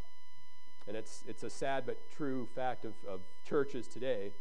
And 0.86 0.96
it's, 0.96 1.24
it's 1.26 1.42
a 1.42 1.50
sad 1.50 1.84
but 1.86 2.10
true 2.10 2.46
fact 2.54 2.84
of, 2.84 2.92
of 3.08 3.20
churches 3.44 3.88
today 3.88 4.32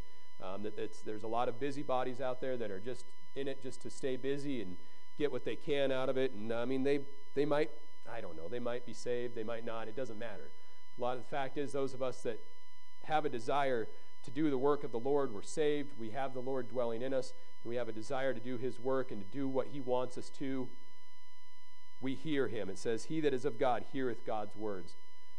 um, 0.41 0.63
that 0.63 0.75
there's 1.05 1.23
a 1.23 1.27
lot 1.27 1.47
of 1.47 1.59
busybodies 1.59 2.19
out 2.19 2.41
there 2.41 2.57
that 2.57 2.69
are 2.69 2.79
just 2.79 3.05
in 3.35 3.47
it 3.47 3.61
just 3.61 3.81
to 3.81 3.89
stay 3.89 4.17
busy 4.17 4.61
and 4.61 4.75
get 5.17 5.31
what 5.31 5.45
they 5.45 5.55
can 5.55 5.91
out 5.91 6.09
of 6.09 6.17
it. 6.17 6.33
And 6.33 6.51
I 6.51 6.65
mean, 6.65 6.83
they, 6.83 7.01
they 7.33 7.45
might, 7.45 7.71
I 8.11 8.19
don't 8.19 8.35
know, 8.35 8.47
they 8.47 8.59
might 8.59 8.85
be 8.85 8.93
saved, 8.93 9.35
they 9.35 9.43
might 9.43 9.65
not, 9.65 9.87
it 9.87 9.95
doesn't 9.95 10.19
matter. 10.19 10.51
A 10.97 11.01
lot 11.01 11.17
of 11.17 11.23
the 11.23 11.29
fact 11.29 11.57
is, 11.57 11.71
those 11.71 11.93
of 11.93 12.03
us 12.03 12.21
that 12.23 12.39
have 13.03 13.25
a 13.25 13.29
desire 13.29 13.87
to 14.23 14.31
do 14.31 14.49
the 14.49 14.57
work 14.57 14.83
of 14.83 14.91
the 14.91 14.99
Lord, 14.99 15.33
we're 15.33 15.41
saved, 15.41 15.93
we 15.97 16.11
have 16.11 16.33
the 16.33 16.39
Lord 16.39 16.69
dwelling 16.69 17.01
in 17.01 17.13
us, 17.13 17.33
and 17.63 17.69
we 17.69 17.75
have 17.75 17.89
a 17.89 17.93
desire 17.93 18.33
to 18.33 18.39
do 18.39 18.57
His 18.57 18.79
work 18.79 19.11
and 19.11 19.21
to 19.21 19.27
do 19.27 19.47
what 19.47 19.67
He 19.67 19.81
wants 19.81 20.17
us 20.17 20.29
to. 20.31 20.67
We 22.03 22.15
hear 22.15 22.49
Him. 22.49 22.69
It 22.69 22.77
says, 22.77 23.05
He 23.05 23.21
that 23.21 23.33
is 23.33 23.45
of 23.45 23.57
God 23.57 23.85
heareth 23.91 24.25
God's 24.25 24.55
words. 24.55 24.97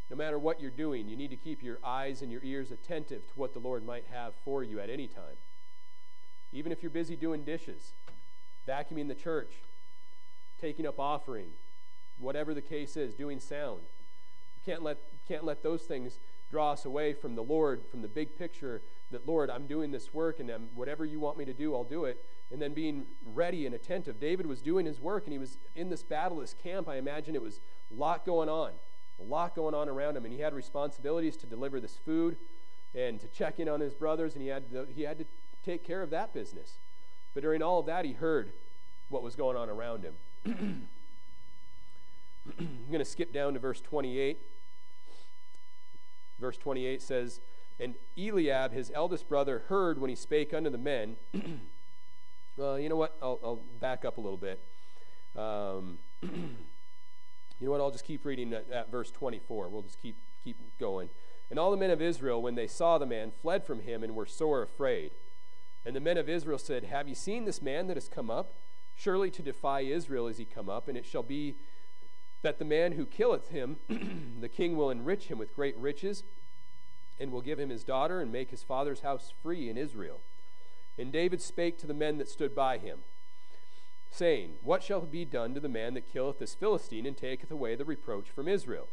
No 0.09 0.17
matter 0.17 0.37
what 0.37 0.59
you're 0.59 0.71
doing, 0.71 1.07
you 1.07 1.15
need 1.15 1.29
to 1.29 1.37
keep 1.37 1.63
your 1.63 1.79
eyes 1.83 2.21
and 2.21 2.31
your 2.31 2.43
ears 2.43 2.71
attentive 2.71 3.27
to 3.27 3.33
what 3.35 3.53
the 3.53 3.59
Lord 3.59 3.85
might 3.85 4.05
have 4.11 4.33
for 4.43 4.63
you 4.63 4.79
at 4.79 4.89
any 4.89 5.07
time. 5.07 5.37
Even 6.51 6.71
if 6.71 6.81
you're 6.81 6.89
busy 6.89 7.15
doing 7.15 7.43
dishes, 7.43 7.93
vacuuming 8.67 9.07
the 9.07 9.15
church, 9.15 9.53
taking 10.59 10.87
up 10.87 10.99
offering, 10.99 11.49
whatever 12.17 12.53
the 12.53 12.61
case 12.61 12.97
is, 12.97 13.13
doing 13.13 13.39
sound. 13.39 13.81
You 14.55 14.73
can't 14.73 14.81
let, 14.83 14.97
can't 15.27 15.43
let 15.43 15.61
those 15.61 15.83
things 15.83 16.19
draw 16.49 16.71
us 16.71 16.85
away 16.85 17.13
from 17.13 17.35
the 17.35 17.43
Lord, 17.43 17.83
from 17.91 18.01
the 18.01 18.07
big 18.07 18.37
picture 18.37 18.81
that, 19.11 19.27
Lord, 19.27 19.49
I'm 19.51 19.67
doing 19.67 19.91
this 19.91 20.13
work 20.13 20.39
and 20.39 20.49
I'm, 20.49 20.69
whatever 20.73 21.05
you 21.05 21.19
want 21.19 21.37
me 21.37 21.45
to 21.45 21.53
do, 21.53 21.75
I'll 21.75 21.83
do 21.83 22.05
it. 22.05 22.23
And 22.51 22.61
then 22.61 22.73
being 22.73 23.05
ready 23.25 23.65
and 23.65 23.73
attentive. 23.73 24.19
David 24.19 24.45
was 24.45 24.61
doing 24.61 24.85
his 24.85 24.99
work 24.99 25.23
and 25.25 25.33
he 25.33 25.39
was 25.39 25.57
in 25.75 25.89
this 25.89 26.03
battle, 26.03 26.37
this 26.37 26.53
camp. 26.53 26.87
I 26.87 26.97
imagine 26.97 27.35
it 27.35 27.41
was 27.41 27.59
a 27.91 27.95
lot 27.95 28.25
going 28.25 28.49
on, 28.49 28.71
a 29.19 29.23
lot 29.23 29.55
going 29.55 29.73
on 29.73 29.89
around 29.89 30.15
him. 30.15 30.25
And 30.25 30.33
he 30.33 30.41
had 30.41 30.53
responsibilities 30.53 31.35
to 31.37 31.47
deliver 31.47 31.79
this 31.79 31.97
food 31.97 32.37
and 32.95 33.19
to 33.19 33.27
check 33.27 33.59
in 33.59 33.67
on 33.67 33.81
his 33.81 33.93
brothers, 33.93 34.33
and 34.33 34.41
he 34.41 34.47
had 34.47 34.69
to, 34.71 34.87
he 34.89 35.01
had 35.01 35.19
to 35.19 35.25
take 35.63 35.83
care 35.83 36.01
of 36.01 36.09
that 36.11 36.33
business. 36.33 36.79
But 37.33 37.43
during 37.43 37.61
all 37.61 37.79
of 37.79 37.85
that, 37.87 38.05
he 38.05 38.13
heard 38.13 38.53
what 39.09 39.21
was 39.21 39.35
going 39.35 39.57
on 39.57 39.69
around 39.69 40.05
him. 40.05 40.13
I'm 42.59 42.85
going 42.87 42.99
to 42.99 43.05
skip 43.05 43.33
down 43.33 43.53
to 43.53 43.59
verse 43.59 43.81
28. 43.81 44.39
Verse 46.39 46.57
28 46.57 47.01
says, 47.01 47.41
And 47.79 47.95
Eliab, 48.17 48.71
his 48.71 48.91
eldest 48.95 49.27
brother, 49.27 49.63
heard 49.67 49.99
when 49.99 50.09
he 50.09 50.15
spake 50.15 50.53
unto 50.53 50.69
the 50.69 50.77
men. 50.77 51.17
well, 52.57 52.79
you 52.79 52.89
know 52.89 52.95
what? 52.95 53.17
I'll, 53.21 53.39
I'll, 53.43 53.63
back 53.79 54.05
up 54.05 54.17
a 54.17 54.21
little 54.21 54.37
bit. 54.37 54.61
Um, 55.35 55.99
you 56.21 56.29
know 57.59 57.71
what? 57.71 57.81
I'll 57.81 57.91
just 57.91 58.05
keep 58.05 58.25
reading 58.25 58.53
at, 58.53 58.69
at 58.71 58.91
verse 58.91 59.11
24. 59.11 59.69
We'll 59.69 59.81
just 59.81 60.01
keep, 60.01 60.17
keep 60.43 60.57
going. 60.79 61.09
And 61.49 61.59
all 61.59 61.71
the 61.71 61.77
men 61.77 61.91
of 61.91 62.01
Israel, 62.01 62.41
when 62.41 62.55
they 62.55 62.67
saw 62.67 62.97
the 62.97 63.05
man, 63.05 63.31
fled 63.41 63.65
from 63.65 63.81
him 63.81 64.03
and 64.03 64.15
were 64.15 64.25
sore 64.25 64.61
afraid. 64.61 65.11
And 65.85 65.95
the 65.95 65.99
men 65.99 66.17
of 66.17 66.29
Israel 66.29 66.57
said, 66.57 66.85
Have 66.85 67.07
you 67.07 67.15
seen 67.15 67.45
this 67.45 67.61
man 67.61 67.87
that 67.87 67.97
has 67.97 68.09
come 68.09 68.31
up? 68.31 68.55
Surely 68.95 69.29
to 69.31 69.41
defy 69.41 69.81
Israel 69.81 70.27
is 70.27 70.37
he 70.37 70.45
come 70.45 70.69
up, 70.69 70.87
and 70.87 70.97
it 70.97 71.05
shall 71.05 71.23
be 71.23 71.57
that 72.41 72.59
the 72.59 72.65
man 72.65 72.93
who 72.93 73.05
killeth 73.05 73.49
him, 73.49 73.77
the 74.39 74.49
king 74.49 74.77
will 74.77 74.89
enrich 74.89 75.25
him 75.25 75.37
with 75.37 75.53
great 75.53 75.77
riches, 75.77 76.23
and 77.19 77.31
will 77.31 77.41
give 77.41 77.59
him 77.59 77.69
his 77.69 77.83
daughter, 77.83 78.21
and 78.21 78.31
make 78.31 78.51
his 78.51 78.63
father's 78.63 79.01
house 79.01 79.33
free 79.43 79.69
in 79.69 79.77
Israel. 79.77 80.21
And 80.97 81.11
David 81.11 81.41
spake 81.41 81.77
to 81.79 81.87
the 81.87 81.93
men 81.93 82.17
that 82.17 82.29
stood 82.29 82.55
by 82.55 82.77
him, 82.77 82.99
saying, 84.09 84.55
What 84.61 84.83
shall 84.83 85.01
be 85.01 85.25
done 85.25 85.53
to 85.53 85.59
the 85.59 85.69
man 85.69 85.93
that 85.95 86.11
killeth 86.11 86.39
this 86.39 86.55
Philistine, 86.55 87.05
and 87.05 87.17
taketh 87.17 87.51
away 87.51 87.75
the 87.75 87.85
reproach 87.85 88.29
from 88.29 88.47
Israel? 88.47 88.87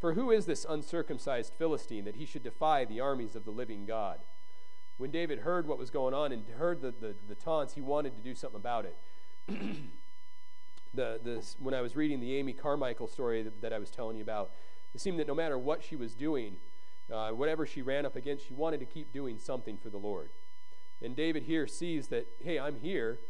For 0.00 0.14
who 0.14 0.30
is 0.30 0.46
this 0.46 0.66
uncircumcised 0.68 1.54
Philistine 1.54 2.04
that 2.04 2.16
he 2.16 2.26
should 2.26 2.42
defy 2.42 2.84
the 2.84 3.00
armies 3.00 3.34
of 3.34 3.44
the 3.44 3.50
living 3.50 3.84
God? 3.86 4.20
When 4.96 5.10
David 5.10 5.40
heard 5.40 5.66
what 5.66 5.78
was 5.78 5.90
going 5.90 6.14
on 6.14 6.32
and 6.32 6.44
heard 6.56 6.82
the, 6.82 6.92
the, 6.92 7.14
the 7.28 7.34
taunts, 7.34 7.74
he 7.74 7.80
wanted 7.80 8.16
to 8.16 8.22
do 8.22 8.34
something 8.34 8.58
about 8.58 8.84
it. 8.84 8.96
the, 10.94 11.20
this, 11.22 11.56
when 11.58 11.74
I 11.74 11.80
was 11.80 11.96
reading 11.96 12.20
the 12.20 12.36
Amy 12.36 12.52
Carmichael 12.52 13.08
story 13.08 13.42
that, 13.42 13.60
that, 13.62 13.72
I 13.72 13.78
was 13.78 13.90
telling 13.90 14.16
you 14.16 14.22
about, 14.22 14.50
it 14.94 15.00
seemed 15.00 15.18
that 15.20 15.26
no 15.26 15.34
matter 15.34 15.58
what 15.58 15.82
she 15.82 15.96
was 15.96 16.14
doing, 16.14 16.56
uh, 17.12 17.30
whatever 17.30 17.64
she 17.64 17.82
ran 17.82 18.06
up 18.06 18.16
against, 18.16 18.46
she 18.46 18.54
wanted 18.54 18.80
to 18.80 18.86
keep 18.86 19.12
doing 19.12 19.38
something 19.38 19.78
for 19.78 19.88
the 19.88 19.98
Lord. 19.98 20.30
And 21.02 21.14
David 21.14 21.44
here 21.44 21.66
sees 21.66 22.08
that, 22.08 22.26
hey, 22.40 22.58
I'm 22.58 22.76
here. 22.76 23.20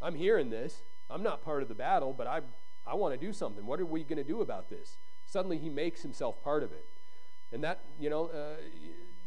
I'm 0.00 0.14
here 0.14 0.38
in 0.38 0.50
this. 0.50 0.82
I'm 1.08 1.22
not 1.22 1.42
part 1.42 1.62
of 1.62 1.68
the 1.68 1.74
battle, 1.74 2.12
but 2.12 2.26
I, 2.26 2.40
I 2.86 2.94
want 2.94 3.18
to 3.18 3.26
do 3.26 3.32
something. 3.32 3.64
What 3.66 3.80
are 3.80 3.86
we 3.86 4.04
going 4.04 4.18
to 4.18 4.24
do 4.24 4.40
about 4.40 4.68
this? 4.68 4.98
Suddenly 5.26 5.58
he 5.58 5.68
makes 5.68 6.02
himself 6.02 6.42
part 6.42 6.62
of 6.62 6.72
it. 6.72 6.86
And 7.52 7.62
that, 7.64 7.84
you 7.98 8.10
know, 8.10 8.26
uh, 8.26 8.56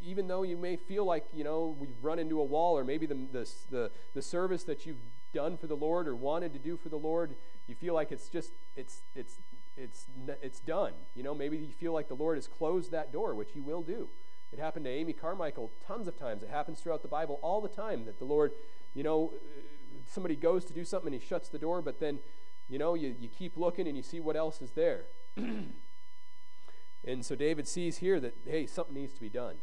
even 0.03 0.27
though 0.27 0.43
you 0.43 0.57
may 0.57 0.75
feel 0.75 1.05
like, 1.05 1.25
you 1.33 1.43
know, 1.43 1.75
we've 1.79 1.95
run 2.01 2.19
into 2.19 2.39
a 2.39 2.43
wall, 2.43 2.77
or 2.77 2.83
maybe 2.83 3.05
the, 3.05 3.15
the, 3.31 3.49
the, 3.69 3.91
the 4.13 4.21
service 4.21 4.63
that 4.65 4.86
you've 4.86 5.01
done 5.33 5.57
for 5.57 5.67
the 5.67 5.75
Lord 5.75 6.07
or 6.07 6.15
wanted 6.15 6.53
to 6.53 6.60
do 6.60 6.77
for 6.77 6.89
the 6.89 6.97
Lord, 6.97 7.36
you 7.67 7.75
feel 7.75 7.93
like 7.93 8.12
it's 8.12 8.29
just, 8.29 8.51
it's, 8.75 9.01
it's, 9.15 9.39
it's, 9.75 10.05
it's 10.41 10.60
done. 10.60 10.93
You 11.15 11.23
know, 11.23 11.33
maybe 11.33 11.57
you 11.57 11.73
feel 11.73 11.93
like 11.93 12.07
the 12.07 12.15
Lord 12.15 12.38
has 12.38 12.47
closed 12.47 12.91
that 12.91 13.12
door, 13.12 13.36
which 13.36 13.51
He 13.53 13.60
will 13.60 13.81
do. 13.81 14.10
It 14.51 14.60
happened 14.60 14.86
to 14.86 14.91
Amy 14.91 15.13
Carmichael 15.13 15.71
tons 15.86 16.07
of 16.07 16.17
times. 16.17 16.43
It 16.43 16.49
happens 16.49 16.79
throughout 16.79 17.01
the 17.01 17.07
Bible 17.07 17.39
all 17.41 17.62
the 17.62 17.67
time 17.67 18.05
that 18.05 18.19
the 18.19 18.25
Lord, 18.25 18.53
you 18.93 19.03
know, 19.03 19.33
uh, 19.36 19.99
somebody 20.07 20.36
goes 20.36 20.63
to 20.65 20.73
do 20.73 20.86
something 20.86 21.13
and 21.13 21.21
He 21.21 21.27
shuts 21.27 21.49
the 21.49 21.60
door, 21.60 21.81
but 21.81 21.99
then, 21.99 22.19
you 22.69 22.79
know, 22.79 22.93
you, 22.93 23.15
you 23.19 23.27
keep 23.27 23.57
looking 23.57 23.88
and 23.88 23.97
you 23.97 24.03
see 24.03 24.19
what 24.19 24.36
else 24.36 24.62
is 24.62 24.71
there. 24.71 25.05
and 25.36 27.25
so 27.25 27.36
David 27.36 27.67
sees 27.67 27.97
here 27.97 28.19
that, 28.19 28.36
hey, 28.45 28.65
something 28.65 28.95
needs 28.95 29.13
to 29.13 29.21
be 29.21 29.29
done. 29.29 29.55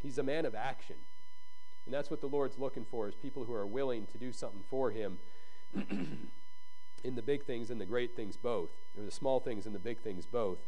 He's 0.00 0.18
a 0.18 0.22
man 0.22 0.46
of 0.46 0.54
action. 0.54 0.96
And 1.84 1.94
that's 1.94 2.10
what 2.10 2.20
the 2.20 2.28
Lord's 2.28 2.58
looking 2.58 2.84
for 2.84 3.08
is 3.08 3.14
people 3.14 3.44
who 3.44 3.54
are 3.54 3.66
willing 3.66 4.06
to 4.12 4.18
do 4.18 4.32
something 4.32 4.62
for 4.68 4.90
him 4.90 5.18
in 7.04 7.14
the 7.14 7.22
big 7.22 7.44
things 7.44 7.70
and 7.70 7.80
the 7.80 7.86
great 7.86 8.14
things 8.14 8.36
both, 8.36 8.70
or 8.96 9.04
the 9.04 9.10
small 9.10 9.40
things 9.40 9.66
and 9.66 9.74
the 9.74 9.78
big 9.80 10.00
things 10.00 10.26
both. 10.26 10.58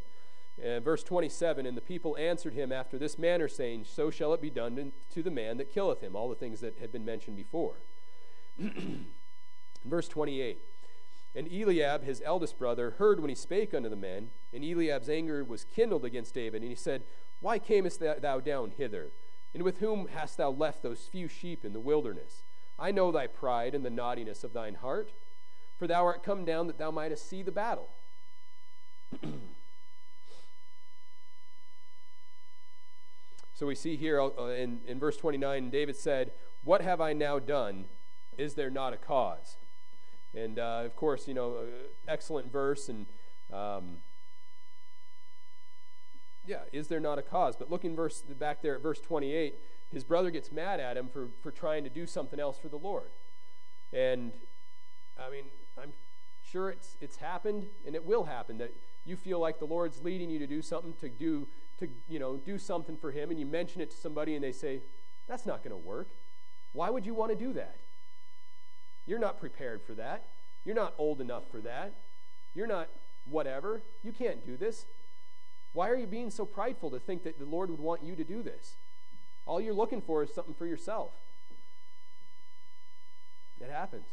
And 0.61 0.83
verse 0.83 1.03
27 1.03 1.65
And 1.65 1.77
the 1.77 1.81
people 1.81 2.17
answered 2.17 2.53
him 2.53 2.71
after 2.71 2.97
this 2.97 3.17
manner, 3.17 3.47
saying, 3.47 3.85
So 3.85 4.09
shall 4.09 4.33
it 4.33 4.41
be 4.41 4.49
done 4.49 4.91
to 5.11 5.23
the 5.23 5.31
man 5.31 5.57
that 5.57 5.71
killeth 5.71 6.01
him. 6.01 6.15
All 6.15 6.29
the 6.29 6.35
things 6.35 6.59
that 6.61 6.77
had 6.79 6.91
been 6.91 7.05
mentioned 7.05 7.37
before. 7.37 7.81
verse 9.85 10.07
28 10.07 10.59
And 11.35 11.51
Eliab, 11.51 12.03
his 12.03 12.21
eldest 12.25 12.57
brother, 12.57 12.91
heard 12.97 13.19
when 13.19 13.29
he 13.29 13.35
spake 13.35 13.73
unto 13.73 13.89
the 13.89 13.95
men, 13.95 14.29
and 14.53 14.63
Eliab's 14.63 15.09
anger 15.09 15.43
was 15.43 15.63
kindled 15.63 16.05
against 16.05 16.33
David. 16.33 16.61
And 16.61 16.69
he 16.69 16.75
said, 16.75 17.03
Why 17.39 17.59
camest 17.59 17.99
thou 17.99 18.39
down 18.39 18.73
hither? 18.77 19.11
And 19.53 19.63
with 19.63 19.79
whom 19.79 20.07
hast 20.07 20.37
thou 20.37 20.49
left 20.49 20.81
those 20.81 21.09
few 21.11 21.27
sheep 21.27 21.65
in 21.65 21.73
the 21.73 21.79
wilderness? 21.79 22.43
I 22.79 22.91
know 22.91 23.11
thy 23.11 23.27
pride 23.27 23.75
and 23.75 23.85
the 23.85 23.89
naughtiness 23.89 24.43
of 24.43 24.53
thine 24.53 24.75
heart, 24.75 25.11
for 25.77 25.87
thou 25.87 26.05
art 26.05 26.23
come 26.23 26.45
down 26.45 26.67
that 26.67 26.77
thou 26.77 26.89
mightest 26.89 27.29
see 27.29 27.43
the 27.43 27.51
battle. 27.51 27.89
so 33.61 33.67
we 33.67 33.75
see 33.75 33.95
here 33.95 34.19
uh, 34.19 34.45
in, 34.45 34.79
in 34.87 34.97
verse 34.97 35.15
29, 35.17 35.69
David 35.69 35.95
said, 35.95 36.31
What 36.63 36.81
have 36.81 36.99
I 36.99 37.13
now 37.13 37.37
done? 37.37 37.85
Is 38.35 38.55
there 38.55 38.71
not 38.71 38.91
a 38.91 38.97
cause? 38.97 39.57
And 40.33 40.57
uh, 40.57 40.81
of 40.83 40.95
course, 40.95 41.27
you 41.27 41.35
know, 41.35 41.57
uh, 41.57 41.65
excellent 42.07 42.51
verse 42.51 42.89
and. 42.89 43.05
Um, 43.53 43.97
yeah, 46.43 46.61
is 46.73 46.87
there 46.87 46.99
not 46.99 47.19
a 47.19 47.21
cause? 47.21 47.55
But 47.55 47.69
looking 47.69 47.95
verse 47.95 48.23
back 48.23 48.63
there 48.63 48.73
at 48.73 48.81
verse 48.81 48.99
28, 48.99 49.53
his 49.91 50.03
brother 50.03 50.31
gets 50.31 50.51
mad 50.51 50.79
at 50.79 50.97
him 50.97 51.07
for, 51.07 51.29
for 51.43 51.51
trying 51.51 51.83
to 51.83 51.89
do 51.91 52.07
something 52.07 52.39
else 52.39 52.57
for 52.57 52.67
the 52.67 52.79
Lord. 52.79 53.11
And 53.93 54.31
I 55.19 55.29
mean, 55.29 55.43
I'm 55.79 55.93
sure 56.41 56.71
it's 56.71 56.97
it's 56.99 57.17
happened 57.17 57.67
and 57.85 57.93
it 57.93 58.03
will 58.03 58.23
happen 58.23 58.57
that 58.57 58.73
you 59.05 59.15
feel 59.15 59.39
like 59.39 59.59
the 59.59 59.65
Lord's 59.65 60.01
leading 60.01 60.31
you 60.31 60.39
to 60.39 60.47
do 60.47 60.63
something 60.63 60.93
to 60.93 61.09
do 61.09 61.47
to 61.81 61.89
you 62.07 62.19
know 62.19 62.37
do 62.37 62.57
something 62.57 62.95
for 62.95 63.11
him 63.11 63.29
and 63.29 63.39
you 63.39 63.45
mention 63.45 63.81
it 63.81 63.91
to 63.91 63.97
somebody 63.97 64.35
and 64.35 64.43
they 64.43 64.51
say, 64.51 64.81
That's 65.27 65.45
not 65.45 65.63
gonna 65.63 65.77
work. 65.77 66.09
Why 66.71 66.89
would 66.89 67.05
you 67.05 67.13
want 67.13 67.31
to 67.31 67.37
do 67.37 67.53
that? 67.53 67.77
You're 69.05 69.19
not 69.19 69.39
prepared 69.39 69.83
for 69.83 69.93
that. 69.95 70.29
You're 70.63 70.75
not 70.75 70.93
old 70.97 71.19
enough 71.19 71.49
for 71.51 71.59
that. 71.61 71.93
You're 72.53 72.67
not 72.67 72.89
whatever. 73.25 73.83
You 74.03 74.11
can't 74.11 74.45
do 74.45 74.55
this. 74.55 74.85
Why 75.73 75.89
are 75.89 75.95
you 75.95 76.07
being 76.07 76.29
so 76.29 76.45
prideful 76.45 76.91
to 76.91 76.99
think 76.99 77.23
that 77.23 77.39
the 77.39 77.45
Lord 77.45 77.69
would 77.69 77.79
want 77.79 78.03
you 78.03 78.15
to 78.15 78.23
do 78.23 78.43
this? 78.43 78.77
All 79.45 79.59
you're 79.59 79.73
looking 79.73 80.01
for 80.01 80.23
is 80.23 80.33
something 80.33 80.53
for 80.53 80.65
yourself. 80.65 81.11
It 83.59 83.69
happens. 83.69 84.07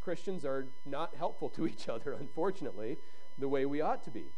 Christians 0.00 0.44
are 0.44 0.68
not 0.84 1.14
helpful 1.16 1.50
to 1.50 1.66
each 1.66 1.88
other, 1.88 2.12
unfortunately, 2.20 2.98
the 3.36 3.48
way 3.48 3.66
we 3.66 3.80
ought 3.80 4.02
to 4.04 4.10
be. 4.10 4.32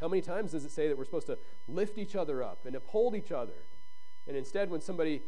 How 0.00 0.08
many 0.08 0.22
times 0.22 0.52
does 0.52 0.64
it 0.64 0.70
say 0.70 0.88
that 0.88 0.96
we're 0.96 1.04
supposed 1.04 1.26
to 1.26 1.38
lift 1.66 1.98
each 1.98 2.14
other 2.14 2.42
up 2.42 2.66
and 2.66 2.76
uphold 2.76 3.14
each 3.14 3.32
other? 3.32 3.64
And 4.26 4.36
instead, 4.36 4.70
when 4.70 4.80
somebody, 4.80 5.22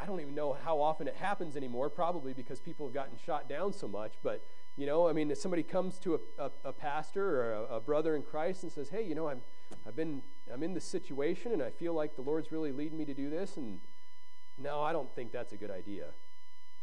I 0.00 0.06
don't 0.06 0.20
even 0.20 0.34
know 0.34 0.56
how 0.64 0.80
often 0.80 1.08
it 1.08 1.16
happens 1.16 1.56
anymore, 1.56 1.90
probably 1.90 2.32
because 2.32 2.60
people 2.60 2.86
have 2.86 2.94
gotten 2.94 3.18
shot 3.24 3.48
down 3.48 3.72
so 3.72 3.88
much, 3.88 4.14
but 4.22 4.44
you 4.78 4.86
know, 4.86 5.08
I 5.08 5.12
mean, 5.12 5.28
if 5.32 5.38
somebody 5.38 5.64
comes 5.64 5.98
to 5.98 6.14
a, 6.14 6.44
a, 6.44 6.50
a 6.66 6.72
pastor 6.72 7.42
or 7.42 7.52
a, 7.52 7.62
a, 7.76 7.80
brother 7.80 8.14
in 8.14 8.22
Christ 8.22 8.62
and 8.62 8.70
says, 8.70 8.90
"Hey, 8.90 9.02
you 9.02 9.16
know, 9.16 9.26
I'm, 9.26 9.40
I've 9.84 9.96
been, 9.96 10.22
I'm 10.52 10.62
in 10.62 10.72
this 10.72 10.84
situation, 10.84 11.50
and 11.50 11.60
I 11.60 11.70
feel 11.70 11.94
like 11.94 12.14
the 12.14 12.22
Lord's 12.22 12.52
really 12.52 12.70
leading 12.70 12.96
me 12.96 13.04
to 13.06 13.12
do 13.12 13.28
this," 13.28 13.56
and 13.56 13.80
no, 14.56 14.80
I 14.80 14.92
don't 14.92 15.12
think 15.16 15.32
that's 15.32 15.52
a 15.52 15.56
good 15.56 15.72
idea. 15.72 16.06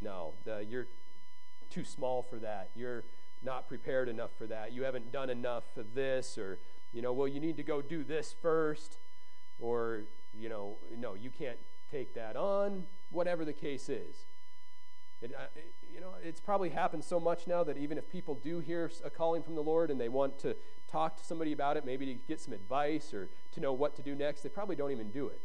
No, 0.02 0.34
the, 0.44 0.66
you're 0.70 0.88
too 1.70 1.86
small 1.86 2.22
for 2.22 2.38
that. 2.40 2.72
You're 2.76 3.06
not 3.42 3.70
prepared 3.70 4.10
enough 4.10 4.32
for 4.38 4.48
that. 4.48 4.74
You 4.74 4.84
haven't 4.84 5.14
done 5.14 5.30
enough 5.30 5.78
of 5.78 5.94
this, 5.94 6.38
or 6.38 6.60
you 6.96 7.02
know, 7.02 7.12
well, 7.12 7.28
you 7.28 7.42
need 7.42 7.58
to 7.58 7.64
go 7.64 7.82
do 7.82 8.06
this 8.06 8.34
first, 8.42 9.00
or 9.60 10.04
you 10.34 10.48
know, 10.48 10.78
no, 10.98 11.14
you 11.14 11.30
can't 11.30 11.58
take 11.92 12.16
that 12.16 12.38
on. 12.38 12.86
Whatever 13.10 13.44
the 13.44 13.54
case 13.54 13.90
is. 13.90 14.26
It, 15.22 15.34
uh, 15.38 15.44
you 15.94 16.00
know, 16.00 16.14
it's 16.24 16.40
probably 16.40 16.70
happened 16.70 17.04
so 17.04 17.20
much 17.20 17.48
now 17.48 17.66
that 17.66 17.78
even 17.78 17.98
if 17.98 18.10
people 18.10 18.36
do 18.36 18.60
hear 18.60 18.90
a 19.04 19.10
calling 19.10 19.44
from 19.44 19.56
the 19.56 19.62
Lord 19.62 19.92
and 19.92 20.00
they 20.00 20.08
want 20.08 20.40
to 20.40 20.56
talk 20.90 21.18
to 21.18 21.26
somebody 21.26 21.52
about 21.52 21.76
it, 21.76 21.86
maybe 21.86 22.06
to 22.06 22.14
get 22.14 22.40
some 22.40 22.54
advice 22.54 23.14
or 23.14 23.30
to 23.52 23.60
know 23.60 23.74
what 23.74 23.98
to 23.98 24.02
do 24.02 24.16
next, 24.16 24.42
they 24.42 24.50
probably 24.50 24.78
don't 24.78 24.92
even 24.92 25.12
do 25.12 25.28
it. 25.28 25.42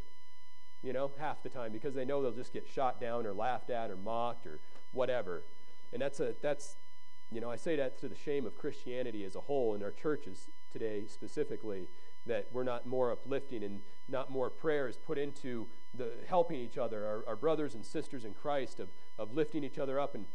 You 0.82 0.92
know, 0.92 1.10
half 1.18 1.42
the 1.42 1.48
time 1.48 1.72
because 1.72 1.94
they 1.94 2.04
know 2.04 2.22
they'll 2.22 2.30
just 2.30 2.52
get 2.52 2.66
shot 2.68 3.00
down 3.00 3.26
or 3.26 3.32
laughed 3.32 3.70
at 3.70 3.90
or 3.90 3.96
mocked 3.96 4.46
or 4.46 4.60
whatever. 4.92 5.42
And 5.92 6.00
that's 6.00 6.20
a 6.20 6.36
that's 6.40 6.76
you 7.32 7.40
know, 7.40 7.50
I 7.50 7.56
say 7.56 7.74
that 7.76 7.98
to 8.00 8.08
the 8.08 8.16
shame 8.16 8.46
of 8.46 8.56
Christianity 8.56 9.24
as 9.24 9.34
a 9.34 9.40
whole 9.40 9.74
and 9.74 9.82
our 9.82 9.92
churches 9.92 10.48
today 10.72 11.04
specifically 11.06 11.88
that 12.26 12.48
we're 12.52 12.64
not 12.64 12.86
more 12.86 13.10
uplifting 13.10 13.62
and 13.64 13.80
not 14.08 14.30
more 14.30 14.50
prayers 14.50 14.96
put 14.96 15.18
into 15.18 15.66
the 15.94 16.12
helping 16.26 16.60
each 16.60 16.78
other, 16.78 17.06
our, 17.06 17.24
our 17.28 17.36
brothers 17.36 17.74
and 17.74 17.84
sisters 17.84 18.24
in 18.24 18.34
Christ, 18.34 18.80
of, 18.80 18.88
of 19.18 19.32
lifting 19.32 19.64
each 19.64 19.78
other 19.78 19.98
up. 19.98 20.14
And 20.14 20.26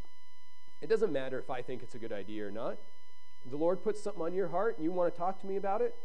it 0.81 0.89
doesn't 0.89 1.11
matter 1.11 1.39
if 1.39 1.49
I 1.49 1.61
think 1.61 1.83
it's 1.83 1.95
a 1.95 1.99
good 1.99 2.11
idea 2.11 2.47
or 2.47 2.51
not. 2.51 2.77
The 3.45 3.57
Lord 3.57 3.83
puts 3.83 4.01
something 4.01 4.23
on 4.23 4.33
your 4.33 4.47
heart 4.47 4.77
and 4.77 4.83
you 4.83 4.91
want 4.91 5.13
to 5.13 5.17
talk 5.17 5.39
to 5.41 5.47
me 5.47 5.55
about 5.55 5.81
it, 5.81 5.95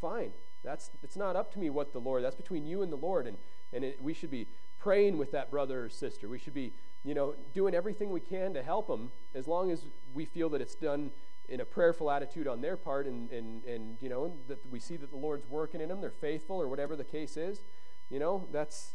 fine. 0.00 0.32
That's 0.62 0.90
it's 1.02 1.16
not 1.16 1.36
up 1.36 1.52
to 1.54 1.58
me 1.58 1.70
what 1.70 1.92
the 1.92 2.00
Lord. 2.00 2.22
That's 2.22 2.36
between 2.36 2.66
you 2.66 2.82
and 2.82 2.92
the 2.92 2.96
Lord, 2.96 3.26
and 3.26 3.38
and 3.72 3.84
it, 3.84 4.02
we 4.02 4.12
should 4.12 4.30
be 4.30 4.46
praying 4.78 5.16
with 5.18 5.32
that 5.32 5.50
brother 5.50 5.84
or 5.84 5.88
sister. 5.88 6.28
We 6.28 6.38
should 6.38 6.54
be, 6.54 6.72
you 7.04 7.14
know, 7.14 7.34
doing 7.54 7.74
everything 7.74 8.10
we 8.10 8.20
can 8.20 8.52
to 8.54 8.62
help 8.62 8.88
them, 8.88 9.10
as 9.34 9.46
long 9.46 9.70
as 9.70 9.84
we 10.12 10.24
feel 10.24 10.48
that 10.50 10.60
it's 10.60 10.74
done 10.74 11.12
in 11.50 11.60
a 11.60 11.64
prayerful 11.64 12.10
attitude 12.10 12.46
on 12.46 12.60
their 12.60 12.76
part, 12.76 13.06
and 13.06 13.30
and 13.30 13.64
and 13.64 13.96
you 14.00 14.08
know 14.08 14.36
that 14.46 14.64
we 14.70 14.78
see 14.78 14.96
that 14.96 15.10
the 15.10 15.16
Lord's 15.16 15.48
working 15.48 15.80
in 15.80 15.88
them, 15.88 16.00
they're 16.00 16.10
faithful, 16.10 16.56
or 16.56 16.68
whatever 16.68 16.94
the 16.96 17.04
case 17.04 17.36
is. 17.36 17.62
You 18.08 18.20
know, 18.20 18.46
that's 18.52 18.92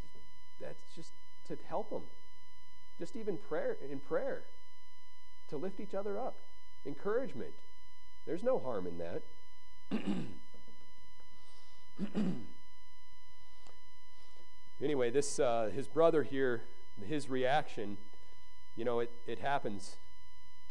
that's 0.60 0.82
just 0.96 1.12
to 1.48 1.58
help 1.68 1.90
them. 1.90 2.04
Just 2.98 3.18
even 3.18 3.38
prayer 3.38 3.78
in 3.92 4.00
prayer. 4.00 4.46
To 5.50 5.58
lift 5.58 5.80
each 5.80 5.94
other 5.94 6.18
up. 6.18 6.38
Encouragement. 6.86 7.54
There's 8.26 8.42
no 8.42 8.58
harm 8.58 8.88
in 8.88 8.98
that. 8.98 9.22
anyway, 14.82 15.12
this 15.12 15.40
uh, 15.40 15.70
his 15.76 15.88
brother 15.88 16.24
here, 16.24 16.64
his 17.06 17.30
reaction, 17.30 17.98
you 18.76 18.86
know, 18.86 19.02
it, 19.02 19.12
it 19.28 19.40
happens 19.40 19.98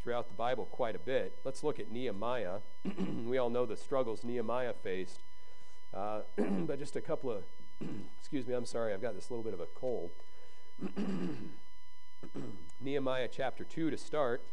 throughout 0.05 0.29
the 0.29 0.35
Bible 0.35 0.67
quite 0.67 0.95
a 0.95 0.99
bit. 0.99 1.39
Let's 1.45 1.65
look 1.65 1.81
at 1.81 1.91
Nehemiah. 1.91 2.59
we 3.25 3.39
all 3.39 3.51
know 3.51 3.65
the 3.65 3.77
struggles 3.77 4.23
Nehemiah 4.23 4.75
faced. 4.75 5.23
Uh, 5.93 6.21
but 6.37 6.79
just 6.79 6.95
a 6.95 7.01
couple 7.01 7.31
of 7.31 7.43
Excuse 8.19 8.47
me, 8.47 8.55
I'm 8.55 8.67
sorry, 8.67 8.93
I've 8.93 9.03
got 9.03 9.15
this 9.15 9.31
little 9.31 9.45
bit 9.45 9.55
of 9.55 9.61
a 9.61 9.67
cold. 9.67 10.11
Nehemiah 12.81 13.29
chapter 13.31 13.65
2 13.65 13.91
to 13.91 13.97
start. 13.97 14.45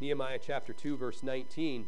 Nehemiah 0.00 0.38
chapter 0.40 0.72
2, 0.72 0.96
verse 0.96 1.22
19. 1.22 1.86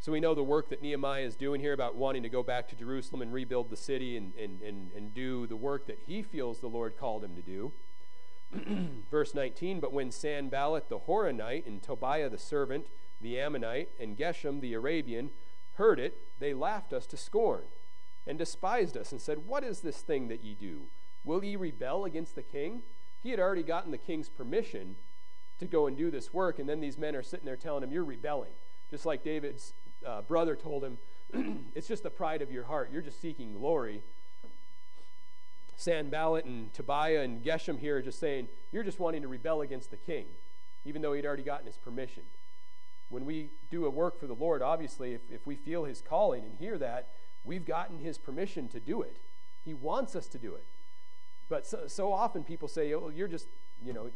So 0.00 0.12
we 0.12 0.20
know 0.20 0.34
the 0.34 0.44
work 0.44 0.68
that 0.70 0.82
Nehemiah 0.82 1.22
is 1.22 1.36
doing 1.36 1.60
here 1.60 1.72
about 1.72 1.96
wanting 1.96 2.22
to 2.22 2.28
go 2.28 2.42
back 2.42 2.68
to 2.68 2.76
Jerusalem 2.76 3.22
and 3.22 3.32
rebuild 3.32 3.70
the 3.70 3.76
city 3.76 4.16
and, 4.16 4.34
and, 4.36 4.62
and, 4.62 4.92
and 4.92 5.12
do 5.12 5.46
the 5.46 5.56
work 5.56 5.86
that 5.86 6.00
he 6.06 6.22
feels 6.22 6.60
the 6.60 6.68
Lord 6.68 6.96
called 6.96 7.24
him 7.24 7.34
to 7.34 7.42
do. 7.42 7.72
Verse 9.10 9.34
19 9.34 9.80
But 9.80 9.92
when 9.92 10.10
Sanballat 10.10 10.88
the 10.88 11.00
Horonite 11.00 11.66
and 11.66 11.82
Tobiah 11.82 12.28
the 12.28 12.38
servant, 12.38 12.86
the 13.20 13.38
Ammonite, 13.38 13.90
and 14.00 14.16
Geshem 14.16 14.60
the 14.60 14.74
Arabian 14.74 15.30
heard 15.74 15.98
it, 15.98 16.18
they 16.38 16.54
laughed 16.54 16.92
us 16.92 17.06
to 17.08 17.16
scorn, 17.16 17.64
and 18.26 18.38
despised 18.38 18.96
us, 18.96 19.12
and 19.12 19.20
said, 19.20 19.46
What 19.46 19.64
is 19.64 19.80
this 19.80 19.98
thing 19.98 20.28
that 20.28 20.42
ye 20.42 20.54
do? 20.54 20.86
Will 21.24 21.42
ye 21.42 21.56
rebel 21.56 22.04
against 22.04 22.34
the 22.34 22.42
king? 22.42 22.82
He 23.22 23.30
had 23.30 23.40
already 23.40 23.62
gotten 23.62 23.90
the 23.90 23.98
king's 23.98 24.28
permission 24.28 24.96
to 25.58 25.66
go 25.66 25.86
and 25.86 25.96
do 25.96 26.10
this 26.10 26.32
work, 26.32 26.58
and 26.58 26.68
then 26.68 26.80
these 26.80 26.98
men 26.98 27.16
are 27.16 27.22
sitting 27.22 27.46
there 27.46 27.56
telling 27.56 27.82
him, 27.82 27.90
You're 27.90 28.04
rebelling. 28.04 28.52
Just 28.90 29.06
like 29.06 29.24
David's 29.24 29.74
uh, 30.06 30.22
brother 30.22 30.54
told 30.54 30.84
him, 30.84 30.98
It's 31.74 31.88
just 31.88 32.02
the 32.02 32.10
pride 32.10 32.42
of 32.42 32.52
your 32.52 32.64
heart. 32.64 32.90
You're 32.92 33.02
just 33.02 33.20
seeking 33.20 33.54
glory. 33.54 34.02
Sanballat 35.76 36.46
and 36.46 36.72
Tobiah 36.72 37.20
and 37.20 37.44
Geshem 37.44 37.78
here 37.78 37.98
are 37.98 38.02
just 38.02 38.18
saying, 38.18 38.48
You're 38.72 38.82
just 38.82 38.98
wanting 38.98 39.22
to 39.22 39.28
rebel 39.28 39.60
against 39.60 39.90
the 39.90 39.96
king, 39.96 40.26
even 40.84 41.02
though 41.02 41.12
he'd 41.12 41.26
already 41.26 41.42
gotten 41.42 41.66
his 41.66 41.76
permission. 41.76 42.24
when 43.08 43.24
we 43.24 43.50
do 43.70 43.86
a 43.86 43.90
work 43.90 44.18
for 44.18 44.26
the 44.26 44.34
Lord, 44.34 44.62
obviously, 44.62 45.14
if, 45.14 45.20
if 45.30 45.46
we 45.46 45.54
feel 45.54 45.84
His 45.84 46.00
calling 46.00 46.44
and 46.44 46.56
hear 46.58 46.76
that, 46.78 47.10
we've 47.44 47.64
gotten 47.64 47.98
His 47.98 48.18
permission 48.18 48.68
to 48.68 48.80
do 48.80 49.02
it. 49.02 49.18
He 49.64 49.74
wants 49.74 50.16
us 50.16 50.26
to 50.28 50.38
do 50.38 50.54
it. 50.54 50.66
But 51.48 51.66
so, 51.66 51.86
so 51.86 52.12
often 52.12 52.42
people 52.42 52.66
say, 52.68 52.92
oh, 52.94 53.10
you're 53.14 53.28
just, 53.28 53.48
you 53.80 53.92
know, 53.92 54.10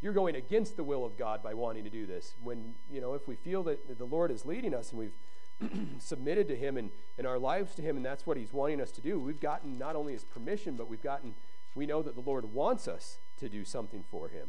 you're 0.00 0.12
going 0.12 0.34
against 0.34 0.76
the 0.76 0.82
will 0.84 1.04
of 1.04 1.16
God 1.16 1.42
by 1.42 1.54
wanting 1.54 1.84
to 1.84 1.90
do 1.90 2.06
this. 2.06 2.34
When, 2.42 2.74
you 2.90 3.00
know, 3.00 3.14
if 3.14 3.28
we 3.28 3.36
feel 3.36 3.62
that 3.64 3.98
the 3.98 4.04
Lord 4.04 4.30
is 4.30 4.44
leading 4.44 4.74
us 4.74 4.90
and 4.90 4.98
we've 4.98 5.16
submitted 5.98 6.48
to 6.48 6.56
Him 6.56 6.76
and, 6.76 6.90
and 7.16 7.26
our 7.26 7.38
lives 7.38 7.74
to 7.76 7.82
Him, 7.82 7.96
and 7.96 8.04
that's 8.04 8.26
what 8.26 8.36
He's 8.36 8.52
wanting 8.52 8.80
us 8.80 8.90
to 8.92 9.00
do, 9.00 9.18
we've 9.18 9.40
gotten 9.40 9.78
not 9.78 9.96
only 9.96 10.12
His 10.12 10.24
permission, 10.24 10.76
but 10.76 10.88
we've 10.88 11.02
gotten, 11.02 11.34
we 11.74 11.86
know 11.86 12.02
that 12.02 12.14
the 12.14 12.20
Lord 12.20 12.52
wants 12.52 12.86
us 12.88 13.18
to 13.38 13.48
do 13.48 13.64
something 13.64 14.04
for 14.08 14.28
Him. 14.28 14.48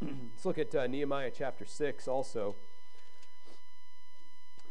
Let's 0.32 0.44
look 0.44 0.58
at 0.58 0.74
uh, 0.74 0.86
Nehemiah 0.86 1.32
chapter 1.34 1.64
6 1.64 2.06
also. 2.06 2.56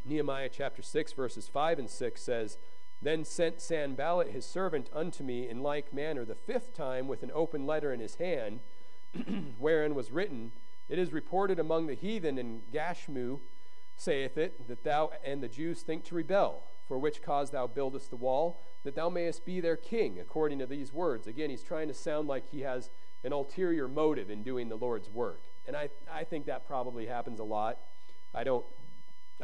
Nehemiah 0.06 0.50
chapter 0.50 0.82
6, 0.82 1.12
verses 1.14 1.50
5 1.50 1.80
and 1.80 1.90
6 1.90 2.22
says, 2.22 2.58
Then 3.02 3.26
sent 3.26 3.60
Sanballat 3.60 4.30
his 4.30 4.46
servant 4.46 4.90
unto 4.94 5.24
me 5.24 5.50
in 5.50 5.62
like 5.62 5.94
manner 5.94 6.24
the 6.24 6.36
fifth 6.36 6.74
time 6.74 7.08
with 7.08 7.24
an 7.24 7.32
open 7.34 7.66
letter 7.66 7.94
in 7.94 8.00
his 8.00 8.16
hand, 8.16 8.62
wherein 9.58 9.96
was 9.96 10.12
written, 10.12 10.54
It 10.88 10.98
is 10.98 11.12
reported 11.12 11.60
among 11.60 11.88
the 11.88 11.94
heathen 11.94 12.38
in 12.38 12.62
Gashmu, 12.74 13.40
saith 13.98 14.38
it, 14.38 14.68
that 14.68 14.84
thou 14.84 15.12
and 15.26 15.42
the 15.42 15.48
Jews 15.48 15.82
think 15.82 16.06
to 16.06 16.16
rebel, 16.16 16.64
for 16.88 16.98
which 16.98 17.22
cause 17.22 17.50
thou 17.50 17.68
buildest 17.68 18.10
the 18.12 18.16
wall, 18.16 18.64
that 18.84 18.96
thou 18.96 19.10
mayest 19.10 19.44
be 19.44 19.60
their 19.60 19.76
king, 19.76 20.20
according 20.20 20.60
to 20.60 20.66
these 20.66 20.94
words. 20.94 21.28
Again, 21.28 21.50
he's 21.50 21.64
trying 21.64 21.88
to 21.90 21.94
sound 21.94 22.28
like 22.28 22.50
he 22.50 22.62
has 22.62 22.90
an 23.24 23.34
ulterior 23.34 23.88
motive 23.88 24.30
in 24.30 24.44
doing 24.44 24.70
the 24.70 24.78
Lord's 24.78 25.10
work. 25.10 25.42
And 25.68 25.76
I, 25.76 25.90
I 26.10 26.24
think 26.24 26.46
that 26.46 26.66
probably 26.66 27.08
happens 27.08 27.40
a 27.40 27.44
lot. 27.44 27.80
I 28.34 28.44
don't, 28.44 28.66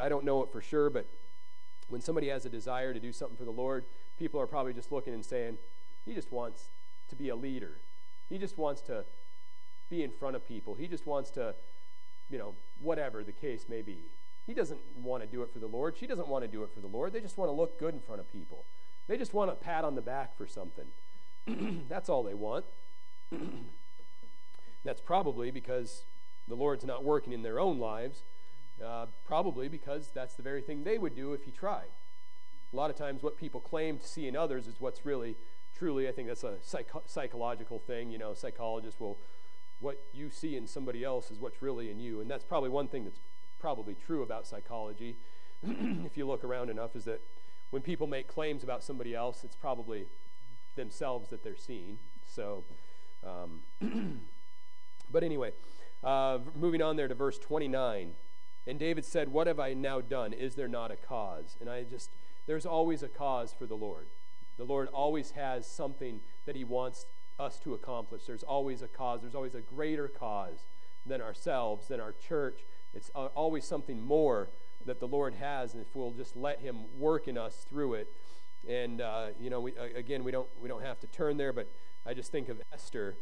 I 0.00 0.08
don't 0.08 0.24
know 0.24 0.42
it 0.42 0.52
for 0.52 0.62
sure, 0.62 0.88
but 0.88 1.06
when 1.88 2.00
somebody 2.00 2.28
has 2.28 2.46
a 2.46 2.48
desire 2.48 2.94
to 2.94 3.00
do 3.00 3.12
something 3.12 3.36
for 3.36 3.44
the 3.44 3.50
Lord, 3.50 3.84
people 4.18 4.40
are 4.40 4.46
probably 4.46 4.72
just 4.72 4.92
looking 4.92 5.12
and 5.12 5.24
saying, 5.24 5.58
he 6.06 6.14
just 6.14 6.32
wants 6.32 6.70
to 7.08 7.16
be 7.16 7.28
a 7.28 7.36
leader. 7.36 7.80
He 8.28 8.38
just 8.38 8.56
wants 8.56 8.80
to 8.82 9.04
be 9.90 10.02
in 10.02 10.10
front 10.10 10.36
of 10.36 10.46
people. 10.46 10.74
He 10.74 10.86
just 10.86 11.06
wants 11.06 11.30
to, 11.32 11.54
you 12.30 12.38
know, 12.38 12.54
whatever 12.80 13.22
the 13.22 13.32
case 13.32 13.66
may 13.68 13.82
be. 13.82 14.04
He 14.46 14.54
doesn't 14.54 14.80
want 14.96 15.22
to 15.22 15.28
do 15.28 15.42
it 15.42 15.52
for 15.52 15.58
the 15.58 15.66
Lord. 15.66 15.96
She 15.96 16.06
doesn't 16.06 16.28
want 16.28 16.44
to 16.44 16.48
do 16.48 16.62
it 16.62 16.72
for 16.72 16.80
the 16.80 16.86
Lord. 16.86 17.12
They 17.12 17.20
just 17.20 17.38
want 17.38 17.48
to 17.48 17.54
look 17.54 17.78
good 17.78 17.94
in 17.94 18.00
front 18.00 18.20
of 18.20 18.30
people. 18.30 18.66
They 19.06 19.16
just 19.16 19.34
want 19.34 19.50
a 19.50 19.54
pat 19.54 19.84
on 19.84 19.94
the 19.94 20.02
back 20.02 20.36
for 20.36 20.46
something. 20.46 20.86
That's 21.88 22.08
all 22.08 22.22
they 22.22 22.34
want. 22.34 22.64
That's 24.84 25.00
probably 25.00 25.50
because 25.50 26.04
the 26.46 26.54
Lord's 26.54 26.84
not 26.84 27.04
working 27.04 27.32
in 27.32 27.42
their 27.42 27.58
own 27.58 27.78
lives, 27.78 28.22
uh, 28.84 29.06
probably 29.24 29.68
because 29.68 30.10
that's 30.12 30.34
the 30.34 30.42
very 30.42 30.60
thing 30.60 30.84
they 30.84 30.98
would 30.98 31.14
do 31.14 31.32
if 31.32 31.44
He 31.44 31.50
tried. 31.50 31.88
A 32.72 32.76
lot 32.76 32.90
of 32.90 32.96
times, 32.96 33.22
what 33.22 33.38
people 33.38 33.60
claim 33.60 33.98
to 33.98 34.06
see 34.06 34.26
in 34.26 34.36
others 34.36 34.66
is 34.66 34.80
what's 34.80 35.06
really, 35.06 35.36
truly, 35.74 36.06
I 36.06 36.12
think 36.12 36.28
that's 36.28 36.44
a 36.44 36.56
psycho- 36.60 37.04
psychological 37.06 37.78
thing. 37.78 38.10
You 38.10 38.18
know, 38.18 38.34
psychologists 38.34 39.00
will, 39.00 39.18
what 39.80 40.02
you 40.12 40.28
see 40.28 40.56
in 40.56 40.66
somebody 40.66 41.02
else 41.02 41.30
is 41.30 41.38
what's 41.38 41.62
really 41.62 41.90
in 41.90 41.98
you. 41.98 42.20
And 42.20 42.30
that's 42.30 42.44
probably 42.44 42.68
one 42.68 42.88
thing 42.88 43.04
that's 43.04 43.20
probably 43.64 43.94
true 43.94 44.22
about 44.22 44.46
psychology, 44.46 45.16
if 45.62 46.18
you 46.18 46.26
look 46.26 46.44
around 46.44 46.68
enough, 46.68 46.94
is 46.94 47.06
that 47.06 47.22
when 47.70 47.80
people 47.80 48.06
make 48.06 48.28
claims 48.28 48.62
about 48.62 48.84
somebody 48.84 49.14
else, 49.14 49.42
it's 49.42 49.56
probably 49.56 50.04
themselves 50.76 51.30
that 51.30 51.42
they're 51.42 51.56
seeing. 51.56 51.96
So, 52.26 52.64
um, 53.26 53.62
but 55.10 55.24
anyway, 55.24 55.52
uh, 56.02 56.40
moving 56.54 56.82
on 56.82 56.96
there 56.96 57.08
to 57.08 57.14
verse 57.14 57.38
29. 57.38 58.10
And 58.66 58.78
David 58.78 59.02
said, 59.02 59.30
What 59.30 59.46
have 59.46 59.58
I 59.58 59.72
now 59.72 60.02
done? 60.02 60.34
Is 60.34 60.56
there 60.56 60.68
not 60.68 60.90
a 60.90 60.96
cause? 60.96 61.56
And 61.58 61.70
I 61.70 61.84
just, 61.84 62.10
there's 62.46 62.66
always 62.66 63.02
a 63.02 63.08
cause 63.08 63.54
for 63.58 63.64
the 63.64 63.76
Lord. 63.76 64.08
The 64.58 64.64
Lord 64.64 64.88
always 64.88 65.30
has 65.30 65.66
something 65.66 66.20
that 66.44 66.54
He 66.54 66.64
wants 66.64 67.06
us 67.38 67.58
to 67.60 67.72
accomplish. 67.72 68.24
There's 68.26 68.42
always 68.42 68.82
a 68.82 68.88
cause. 68.88 69.22
There's 69.22 69.34
always 69.34 69.54
a 69.54 69.62
greater 69.62 70.06
cause 70.06 70.66
than 71.06 71.22
ourselves, 71.22 71.88
than 71.88 71.98
our 71.98 72.12
church. 72.12 72.60
It's 72.94 73.10
always 73.10 73.64
something 73.64 74.00
more 74.00 74.50
that 74.86 75.00
the 75.00 75.08
Lord 75.08 75.34
has, 75.34 75.72
and 75.74 75.82
if 75.82 75.94
we'll 75.94 76.12
just 76.12 76.36
let 76.36 76.60
Him 76.60 76.98
work 76.98 77.28
in 77.28 77.36
us 77.38 77.66
through 77.68 77.94
it. 77.94 78.12
And 78.68 79.00
uh, 79.00 79.28
you 79.40 79.50
know, 79.50 79.60
we, 79.60 79.74
again, 79.76 80.24
we 80.24 80.32
don't 80.32 80.48
we 80.60 80.68
don't 80.68 80.82
have 80.82 81.00
to 81.00 81.06
turn 81.06 81.36
there, 81.36 81.52
but 81.52 81.70
I 82.06 82.14
just 82.14 82.30
think 82.30 82.48
of 82.48 82.60
Esther 82.72 83.16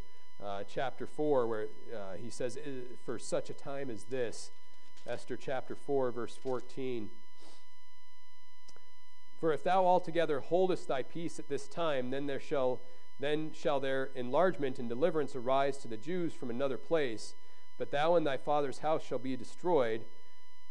uh, 0.45 0.65
chapter 0.65 1.07
4, 1.07 1.47
where 1.47 1.67
uh, 1.95 2.15
he 2.21 2.31
says, 2.31 2.59
For 3.05 3.19
such 3.19 3.51
a 3.51 3.55
time 3.55 3.91
as 3.91 4.05
this, 4.05 4.51
Esther 5.07 5.37
chapter 5.37 5.75
4, 5.75 6.11
verse 6.11 6.37
14. 6.37 7.11
For 9.39 9.53
if 9.53 9.65
thou 9.65 9.85
altogether 9.85 10.41
holdest 10.41 10.89
thy 10.89 11.03
peace 11.03 11.39
at 11.39 11.49
this 11.49 11.67
time, 11.67 12.11
then 12.11 12.27
there 12.27 12.41
shall 12.41 12.81
then 13.21 13.53
shall 13.53 13.79
their 13.79 14.07
enlargement 14.17 14.81
and 14.81 14.89
deliverance 14.89 15.37
arise 15.37 15.79
to 15.79 15.87
the 15.87 15.97
Jews 15.97 16.33
from 16.33 16.51
another 16.51 16.77
place, 16.77 17.35
but 17.83 17.91
thou 17.91 18.15
and 18.15 18.25
thy 18.25 18.37
father's 18.37 18.79
house 18.79 19.05
shall 19.05 19.19
be 19.19 19.37
destroyed. 19.37 20.05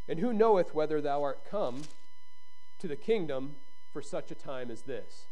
And 0.08 0.18
who 0.18 0.32
knoweth 0.32 0.74
whether 0.74 1.02
thou 1.02 1.24
art 1.24 1.44
come 1.44 1.82
to 2.80 2.88
the 2.88 2.96
kingdom 2.96 3.58
for 3.92 4.02
such 4.02 4.32
a 4.32 4.34
time 4.34 4.72
as 4.72 4.84
this? 4.84 5.26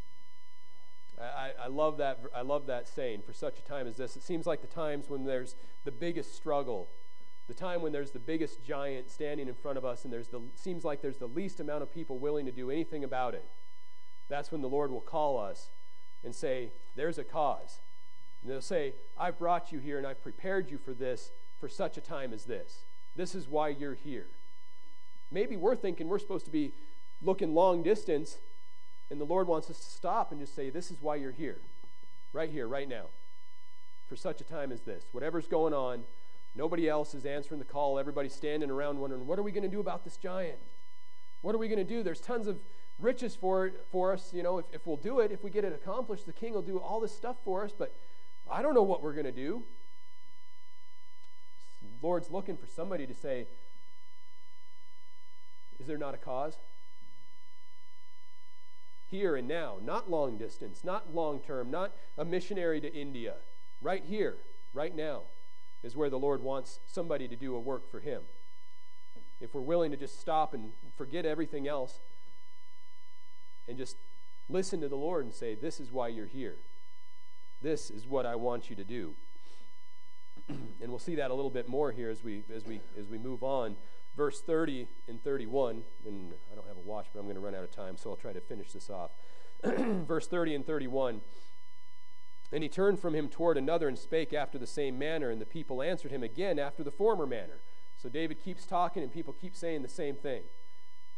I, 1.17 1.51
I, 1.57 1.67
love 1.67 1.95
that, 1.99 2.19
I 2.35 2.41
love 2.41 2.65
that 2.65 2.85
saying, 2.85 3.21
for 3.25 3.31
such 3.31 3.59
a 3.59 3.63
time 3.63 3.87
as 3.87 3.95
this. 3.95 4.17
It 4.17 4.23
seems 4.23 4.45
like 4.45 4.59
the 4.59 4.67
times 4.67 5.07
when 5.07 5.23
there's 5.23 5.55
the 5.85 5.91
biggest 5.93 6.35
struggle, 6.35 6.89
the 7.47 7.53
time 7.53 7.81
when 7.81 7.93
there's 7.93 8.11
the 8.11 8.19
biggest 8.19 8.61
giant 8.61 9.09
standing 9.09 9.47
in 9.47 9.53
front 9.53 9.77
of 9.77 9.85
us, 9.85 10.03
and 10.03 10.11
there's 10.11 10.27
the, 10.27 10.41
seems 10.55 10.83
like 10.83 11.01
there's 11.01 11.19
the 11.19 11.27
least 11.29 11.61
amount 11.61 11.81
of 11.81 11.93
people 11.93 12.19
willing 12.19 12.45
to 12.45 12.51
do 12.51 12.69
anything 12.69 13.05
about 13.05 13.35
it. 13.35 13.45
That's 14.27 14.51
when 14.51 14.59
the 14.59 14.67
Lord 14.67 14.91
will 14.91 14.99
call 14.99 15.39
us 15.39 15.69
and 16.25 16.35
say, 16.35 16.73
There's 16.97 17.17
a 17.17 17.23
cause. 17.23 17.79
And 18.41 18.51
they'll 18.51 18.59
say, 18.59 18.95
I've 19.17 19.39
brought 19.39 19.71
you 19.71 19.79
here 19.79 19.97
and 19.97 20.05
I've 20.05 20.21
prepared 20.21 20.69
you 20.69 20.77
for 20.77 20.93
this 20.93 21.31
for 21.59 21.67
such 21.67 21.97
a 21.97 22.01
time 22.01 22.33
as 22.33 22.45
this. 22.45 22.85
This 23.15 23.35
is 23.35 23.47
why 23.47 23.69
you're 23.69 23.95
here. 23.95 24.27
Maybe 25.31 25.57
we're 25.57 25.75
thinking 25.75 26.07
we're 26.07 26.19
supposed 26.19 26.45
to 26.45 26.51
be 26.51 26.73
looking 27.21 27.53
long 27.53 27.83
distance 27.83 28.37
and 29.11 29.19
the 29.19 29.25
Lord 29.25 29.47
wants 29.47 29.69
us 29.69 29.79
to 29.79 29.89
stop 29.89 30.31
and 30.31 30.39
just 30.39 30.55
say, 30.55 30.69
This 30.69 30.91
is 30.91 31.01
why 31.01 31.15
you're 31.15 31.31
here. 31.31 31.61
Right 32.31 32.49
here, 32.49 32.67
right 32.67 32.87
now. 32.87 33.07
For 34.07 34.15
such 34.15 34.41
a 34.41 34.43
time 34.43 34.71
as 34.71 34.81
this. 34.81 35.05
Whatever's 35.11 35.47
going 35.47 35.73
on, 35.73 36.03
nobody 36.55 36.87
else 36.87 37.13
is 37.13 37.25
answering 37.25 37.59
the 37.59 37.65
call. 37.65 37.97
Everybody's 37.97 38.33
standing 38.33 38.69
around 38.69 38.99
wondering, 38.99 39.25
What 39.25 39.39
are 39.39 39.43
we 39.43 39.51
going 39.51 39.63
to 39.63 39.69
do 39.69 39.79
about 39.79 40.03
this 40.03 40.17
giant? 40.17 40.59
What 41.41 41.55
are 41.55 41.57
we 41.57 41.67
going 41.67 41.79
to 41.79 41.83
do? 41.83 42.03
There's 42.03 42.21
tons 42.21 42.47
of 42.47 42.59
riches 42.99 43.35
for, 43.35 43.67
it, 43.67 43.85
for 43.91 44.13
us. 44.13 44.31
You 44.33 44.43
know, 44.43 44.59
if, 44.59 44.65
if 44.73 44.85
we'll 44.85 44.97
do 44.97 45.21
it, 45.21 45.31
if 45.31 45.43
we 45.43 45.49
get 45.49 45.63
it 45.63 45.73
accomplished, 45.73 46.25
the 46.25 46.33
king 46.33 46.53
will 46.53 46.61
do 46.61 46.77
all 46.77 46.99
this 46.99 47.15
stuff 47.15 47.37
for 47.43 47.63
us, 47.63 47.73
but 47.77 47.95
I 48.49 48.61
don't 48.61 48.73
know 48.73 48.83
what 48.83 49.01
we're 49.01 49.13
going 49.13 49.25
to 49.25 49.31
do. 49.31 49.63
Lord's 52.01 52.29
looking 52.29 52.57
for 52.57 52.67
somebody 52.67 53.05
to 53.07 53.13
say, 53.13 53.47
Is 55.79 55.87
there 55.87 55.97
not 55.97 56.13
a 56.13 56.17
cause? 56.17 56.57
here 59.09 59.35
and 59.35 59.47
now, 59.47 59.77
not 59.83 60.09
long 60.09 60.37
distance, 60.37 60.83
not 60.83 61.13
long 61.13 61.39
term, 61.39 61.71
not 61.71 61.95
a 62.17 62.23
missionary 62.23 62.79
to 62.79 62.93
India. 62.93 63.35
Right 63.81 64.03
here, 64.05 64.37
right 64.71 64.95
now, 64.95 65.23
is 65.81 65.95
where 65.95 66.09
the 66.09 66.19
Lord 66.19 66.43
wants 66.43 66.79
somebody 66.85 67.27
to 67.27 67.35
do 67.35 67.55
a 67.55 67.59
work 67.59 67.89
for 67.89 67.99
Him. 67.99 68.21
If 69.39 69.53
we're 69.53 69.61
willing 69.61 69.91
to 69.91 69.97
just 69.97 70.19
stop 70.19 70.53
and 70.53 70.73
forget 70.95 71.25
everything 71.25 71.67
else 71.67 72.01
and 73.67 73.77
just 73.77 73.97
listen 74.47 74.81
to 74.81 74.89
the 74.89 74.95
Lord 74.95 75.25
and 75.25 75.33
say, 75.33 75.55
This 75.55 75.79
is 75.79 75.91
why 75.91 76.09
you're 76.09 76.27
here. 76.27 76.57
This 77.61 77.89
is 77.89 78.07
what 78.07 78.25
I 78.25 78.35
want 78.35 78.69
you 78.69 78.75
to 78.75 78.83
do. 78.83 79.15
and 80.81 80.89
we'll 80.89 80.99
see 80.99 81.15
that 81.15 81.31
a 81.31 81.33
little 81.33 81.51
bit 81.51 81.67
more 81.67 81.91
here 81.91 82.09
as 82.09 82.23
we 82.23 82.43
as 82.53 82.65
we 82.65 82.79
as 82.97 83.07
we 83.07 83.17
move 83.17 83.43
on 83.43 83.75
verse 84.19 84.41
30 84.41 84.85
and 85.07 85.23
31, 85.23 85.81
and 86.05 86.33
I 86.51 86.55
don't 86.55 86.67
have 86.67 86.75
a 86.75 86.81
watch, 86.81 87.07
but 87.13 87.19
I'm 87.19 87.25
going 87.25 87.35
to 87.35 87.41
run 87.41 87.55
out 87.55 87.63
of 87.63 87.71
time, 87.71 87.95
so 87.95 88.09
I'll 88.09 88.17
try 88.17 88.33
to 88.33 88.41
finish 88.41 88.73
this 88.73 88.89
off. 88.89 89.11
verse 89.63 90.27
30 90.27 90.55
and 90.55 90.67
31. 90.67 91.21
And 92.51 92.61
he 92.61 92.67
turned 92.67 92.99
from 92.99 93.15
him 93.15 93.29
toward 93.29 93.57
another 93.57 93.87
and 93.87 93.97
spake 93.97 94.33
after 94.33 94.57
the 94.57 94.67
same 94.67 94.99
manner, 94.99 95.29
and 95.29 95.39
the 95.39 95.45
people 95.45 95.81
answered 95.81 96.11
him 96.11 96.21
again 96.21 96.59
after 96.59 96.83
the 96.83 96.91
former 96.91 97.25
manner. 97.25 97.61
So 97.95 98.09
David 98.09 98.43
keeps 98.43 98.65
talking, 98.65 99.03
and 99.03 99.11
people 99.11 99.33
keep 99.33 99.55
saying 99.55 99.83
the 99.83 99.87
same 99.87 100.15
thing. 100.15 100.41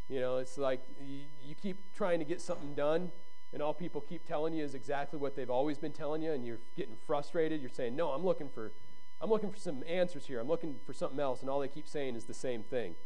You 0.08 0.20
know, 0.20 0.36
it's 0.36 0.56
like 0.56 0.84
you, 1.04 1.22
you 1.44 1.56
keep 1.56 1.78
trying 1.96 2.20
to 2.20 2.24
get 2.24 2.40
something 2.40 2.74
done, 2.74 3.10
and 3.52 3.60
all 3.60 3.74
people 3.74 4.00
keep 4.00 4.24
telling 4.24 4.54
you 4.54 4.62
is 4.62 4.76
exactly 4.76 5.18
what 5.18 5.34
they've 5.34 5.50
always 5.50 5.76
been 5.76 5.92
telling 5.92 6.22
you, 6.22 6.30
and 6.30 6.46
you're 6.46 6.60
getting 6.76 6.94
frustrated. 7.04 7.60
You're 7.60 7.70
saying, 7.70 7.96
No, 7.96 8.10
I'm 8.10 8.24
looking 8.24 8.48
for 8.48 8.70
I'm 9.22 9.30
looking 9.30 9.50
for 9.50 9.58
some 9.58 9.84
answers 9.88 10.26
here. 10.26 10.40
I'm 10.40 10.48
looking 10.48 10.80
for 10.84 10.92
something 10.92 11.20
else. 11.20 11.40
And 11.40 11.48
all 11.48 11.60
they 11.60 11.68
keep 11.68 11.86
saying 11.86 12.16
is 12.16 12.24
the 12.24 12.34
same 12.34 12.64
thing. 12.64 12.96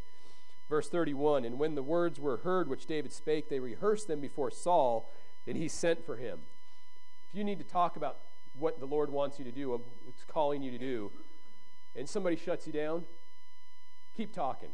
Verse 0.68 0.88
31 0.88 1.44
And 1.44 1.58
when 1.58 1.74
the 1.74 1.82
words 1.82 2.18
were 2.18 2.38
heard 2.38 2.68
which 2.68 2.86
David 2.86 3.12
spake, 3.12 3.50
they 3.50 3.60
rehearsed 3.60 4.08
them 4.08 4.20
before 4.20 4.50
Saul, 4.50 5.12
and 5.46 5.56
he 5.56 5.68
sent 5.68 6.04
for 6.04 6.16
him. 6.16 6.40
If 7.28 7.34
you 7.34 7.44
need 7.44 7.58
to 7.58 7.64
talk 7.64 7.96
about 7.96 8.18
what 8.58 8.80
the 8.80 8.86
Lord 8.86 9.10
wants 9.10 9.38
you 9.38 9.44
to 9.44 9.52
do, 9.52 9.70
what's 10.04 10.24
calling 10.24 10.62
you 10.62 10.70
to 10.70 10.78
do, 10.78 11.12
and 11.94 12.08
somebody 12.08 12.36
shuts 12.36 12.66
you 12.66 12.72
down, 12.72 13.04
keep 14.16 14.32
talking. 14.32 14.70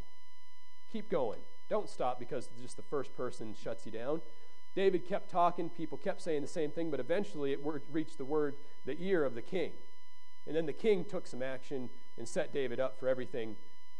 Keep 0.92 1.10
going. 1.10 1.40
Don't 1.68 1.88
stop 1.88 2.20
because 2.20 2.48
just 2.60 2.76
the 2.76 2.82
first 2.82 3.16
person 3.16 3.54
shuts 3.60 3.84
you 3.84 3.92
down. 3.92 4.20
David 4.76 5.06
kept 5.06 5.30
talking, 5.30 5.68
people 5.68 5.98
kept 5.98 6.22
saying 6.22 6.42
the 6.42 6.48
same 6.48 6.70
thing, 6.70 6.90
but 6.90 7.00
eventually 7.00 7.52
it 7.52 7.60
reached 7.90 8.18
the 8.18 8.24
word, 8.24 8.54
the 8.84 8.96
ear 9.00 9.24
of 9.24 9.34
the 9.34 9.42
king. 9.42 9.72
And 10.46 10.56
then 10.56 10.66
the 10.66 10.72
king 10.72 11.04
took 11.04 11.26
some 11.26 11.42
action 11.42 11.90
and 12.18 12.28
set 12.28 12.52
David 12.52 12.80
up 12.80 12.98
for 12.98 13.08
everything 13.08 13.56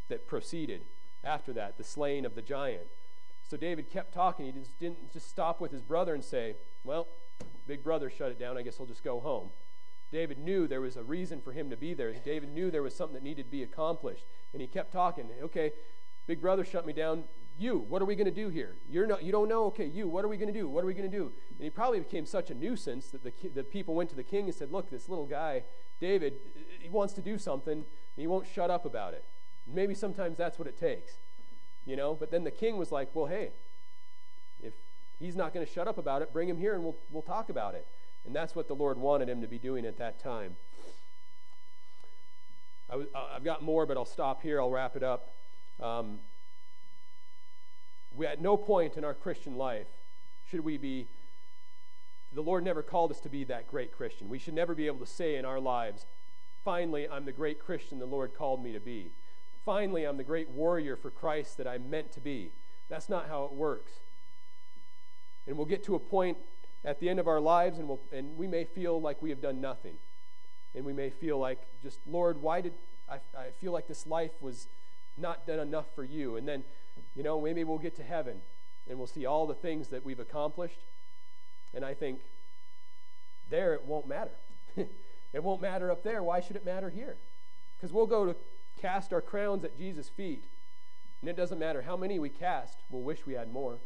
that 0.09 0.27
proceeded 0.27 0.85
after 1.23 1.53
that, 1.53 1.77
the 1.77 1.83
slaying 1.83 2.25
of 2.25 2.35
the 2.35 2.41
giant. 2.41 2.87
So 3.49 3.57
David 3.57 3.89
kept 3.89 4.13
talking. 4.13 4.45
He 4.45 4.51
just 4.51 4.77
didn't 4.79 5.11
just 5.11 5.29
stop 5.29 5.61
with 5.61 5.71
his 5.71 5.81
brother 5.81 6.13
and 6.13 6.23
say, 6.23 6.55
Well, 6.83 7.07
big 7.67 7.83
brother 7.83 8.09
shut 8.09 8.31
it 8.31 8.39
down. 8.39 8.57
I 8.57 8.61
guess 8.61 8.77
I'll 8.79 8.85
just 8.85 9.03
go 9.03 9.19
home. 9.19 9.49
David 10.11 10.37
knew 10.37 10.67
there 10.67 10.81
was 10.81 10.95
a 10.95 11.03
reason 11.03 11.41
for 11.41 11.51
him 11.51 11.69
to 11.71 11.77
be 11.77 11.93
there. 11.93 12.13
David 12.13 12.53
knew 12.53 12.69
there 12.69 12.83
was 12.83 12.95
something 12.95 13.15
that 13.15 13.23
needed 13.23 13.45
to 13.45 13.51
be 13.51 13.63
accomplished. 13.63 14.25
And 14.53 14.61
he 14.61 14.67
kept 14.67 14.91
talking. 14.91 15.27
Okay, 15.41 15.71
big 16.27 16.39
brother 16.39 16.63
shut 16.63 16.85
me 16.85 16.93
down. 16.93 17.23
You, 17.57 17.79
what 17.79 18.01
are 18.01 18.05
we 18.05 18.15
going 18.15 18.25
to 18.25 18.31
do 18.31 18.49
here? 18.49 18.77
You're 18.87 19.07
not, 19.07 19.23
you 19.23 19.31
don't 19.31 19.47
know? 19.47 19.65
Okay, 19.65 19.85
you, 19.85 20.07
what 20.07 20.23
are 20.23 20.27
we 20.27 20.37
going 20.37 20.51
to 20.51 20.59
do? 20.59 20.67
What 20.67 20.83
are 20.83 20.87
we 20.87 20.93
going 20.93 21.09
to 21.09 21.17
do? 21.17 21.31
And 21.49 21.63
he 21.63 21.69
probably 21.69 21.99
became 21.99 22.25
such 22.25 22.49
a 22.49 22.53
nuisance 22.53 23.07
that 23.07 23.23
the, 23.23 23.33
the 23.49 23.63
people 23.63 23.95
went 23.95 24.09
to 24.11 24.15
the 24.15 24.23
king 24.23 24.45
and 24.45 24.53
said, 24.55 24.71
Look, 24.71 24.89
this 24.89 25.09
little 25.09 25.25
guy, 25.25 25.63
David, 25.99 26.33
he 26.79 26.89
wants 26.89 27.13
to 27.13 27.21
do 27.21 27.37
something, 27.37 27.73
and 27.73 27.85
he 28.15 28.27
won't 28.27 28.47
shut 28.47 28.69
up 28.69 28.85
about 28.85 29.13
it. 29.13 29.25
Maybe 29.65 29.93
sometimes 29.93 30.37
that's 30.37 30.59
what 30.59 30.67
it 30.67 30.77
takes, 30.77 31.13
you 31.85 31.95
know? 31.95 32.13
But 32.13 32.31
then 32.31 32.43
the 32.43 32.51
king 32.51 32.77
was 32.77 32.91
like, 32.91 33.09
Well, 33.13 33.27
hey, 33.27 33.51
if 34.61 34.73
he's 35.19 35.35
not 35.35 35.53
going 35.53 35.65
to 35.65 35.71
shut 35.71 35.87
up 35.87 35.97
about 35.97 36.21
it, 36.21 36.33
bring 36.33 36.49
him 36.49 36.57
here 36.57 36.73
and 36.73 36.83
we'll, 36.83 36.97
we'll 37.09 37.23
talk 37.23 37.49
about 37.49 37.75
it. 37.75 37.87
And 38.25 38.35
that's 38.35 38.55
what 38.55 38.67
the 38.67 38.75
Lord 38.75 38.97
wanted 38.97 39.29
him 39.29 39.41
to 39.41 39.47
be 39.47 39.59
doing 39.59 39.85
at 39.85 39.97
that 39.97 40.19
time. 40.19 40.55
i 42.89 42.93
w- 42.93 43.09
I've 43.13 43.43
got 43.43 43.61
more, 43.61 43.85
but 43.85 43.97
I'll 43.97 44.05
stop 44.05 44.41
here. 44.41 44.61
I'll 44.61 44.69
wrap 44.69 44.95
it 44.95 45.03
up. 45.03 45.35
Um, 45.81 46.19
we, 48.15 48.25
at 48.25 48.41
no 48.41 48.55
point 48.55 48.95
in 48.95 49.03
our 49.03 49.13
Christian 49.13 49.55
life 49.55 49.87
should 50.45 50.61
we 50.61 50.77
be, 50.77 51.07
the 52.33 52.41
Lord 52.41 52.63
never 52.63 52.81
called 52.81 53.11
us 53.11 53.19
to 53.21 53.29
be 53.29 53.43
that 53.45 53.67
great 53.67 53.91
Christian. 53.91 54.29
We 54.29 54.39
should 54.39 54.53
never 54.53 54.73
be 54.73 54.87
able 54.87 54.99
to 54.99 55.05
say 55.05 55.35
in 55.35 55.45
our 55.45 55.59
lives, 55.59 56.05
finally, 56.63 57.07
I'm 57.07 57.25
the 57.25 57.31
great 57.31 57.59
Christian 57.59 57.99
the 57.99 58.05
Lord 58.05 58.33
called 58.33 58.63
me 58.63 58.73
to 58.73 58.79
be. 58.79 59.11
Finally, 59.65 60.05
I'm 60.05 60.17
the 60.17 60.23
great 60.23 60.49
warrior 60.49 60.95
for 60.95 61.11
Christ 61.11 61.57
that 61.57 61.67
I'm 61.67 61.89
meant 61.89 62.11
to 62.13 62.19
be. 62.19 62.51
That's 62.89 63.07
not 63.07 63.27
how 63.27 63.45
it 63.45 63.53
works. 63.53 63.93
And 65.47 65.57
we'll 65.57 65.65
get 65.65 65.83
to 65.85 65.95
a 65.95 65.99
point 65.99 66.37
at 66.83 66.99
the 66.99 67.09
end 67.09 67.19
of 67.19 67.27
our 67.27 67.39
lives 67.39 67.79
and, 67.79 67.87
we'll, 67.87 68.01
and 68.11 68.35
we 68.35 68.47
may 68.47 68.65
feel 68.65 68.99
like 68.99 69.21
we 69.21 69.29
have 69.29 69.41
done 69.41 69.61
nothing. 69.61 69.95
And 70.75 70.83
we 70.85 70.93
may 70.93 71.09
feel 71.09 71.37
like, 71.37 71.61
just, 71.81 71.99
Lord, 72.07 72.41
why 72.41 72.61
did 72.61 72.73
I, 73.09 73.19
I 73.37 73.51
feel 73.51 73.71
like 73.71 73.87
this 73.87 74.07
life 74.07 74.31
was 74.41 74.67
not 75.17 75.45
done 75.45 75.59
enough 75.59 75.85
for 75.93 76.03
you? 76.03 76.35
And 76.35 76.47
then, 76.47 76.63
you 77.15 77.23
know, 77.23 77.39
maybe 77.39 77.63
we'll 77.63 77.77
get 77.77 77.95
to 77.97 78.03
heaven 78.03 78.41
and 78.89 78.97
we'll 78.97 79.07
see 79.07 79.25
all 79.25 79.45
the 79.45 79.53
things 79.53 79.89
that 79.89 80.03
we've 80.03 80.19
accomplished. 80.19 80.83
And 81.73 81.83
I 81.83 81.93
think 81.93 82.21
there 83.49 83.73
it 83.73 83.85
won't 83.85 84.07
matter. 84.07 84.31
it 84.75 85.43
won't 85.43 85.61
matter 85.61 85.91
up 85.91 86.03
there. 86.03 86.23
Why 86.23 86.39
should 86.39 86.55
it 86.55 86.65
matter 86.65 86.89
here? 86.89 87.17
Because 87.75 87.91
we'll 87.91 88.07
go 88.07 88.25
to 88.25 88.35
cast 88.79 89.13
our 89.13 89.21
crowns 89.21 89.63
at 89.63 89.77
Jesus' 89.77 90.09
feet. 90.09 90.45
And 91.21 91.29
it 91.29 91.37
doesn't 91.37 91.59
matter 91.59 91.83
how 91.83 91.95
many 91.95 92.19
we 92.19 92.29
cast, 92.29 92.83
we'll 92.89 93.01
wish 93.01 93.25
we 93.25 93.33
had 93.33 93.51
more. 93.51 93.79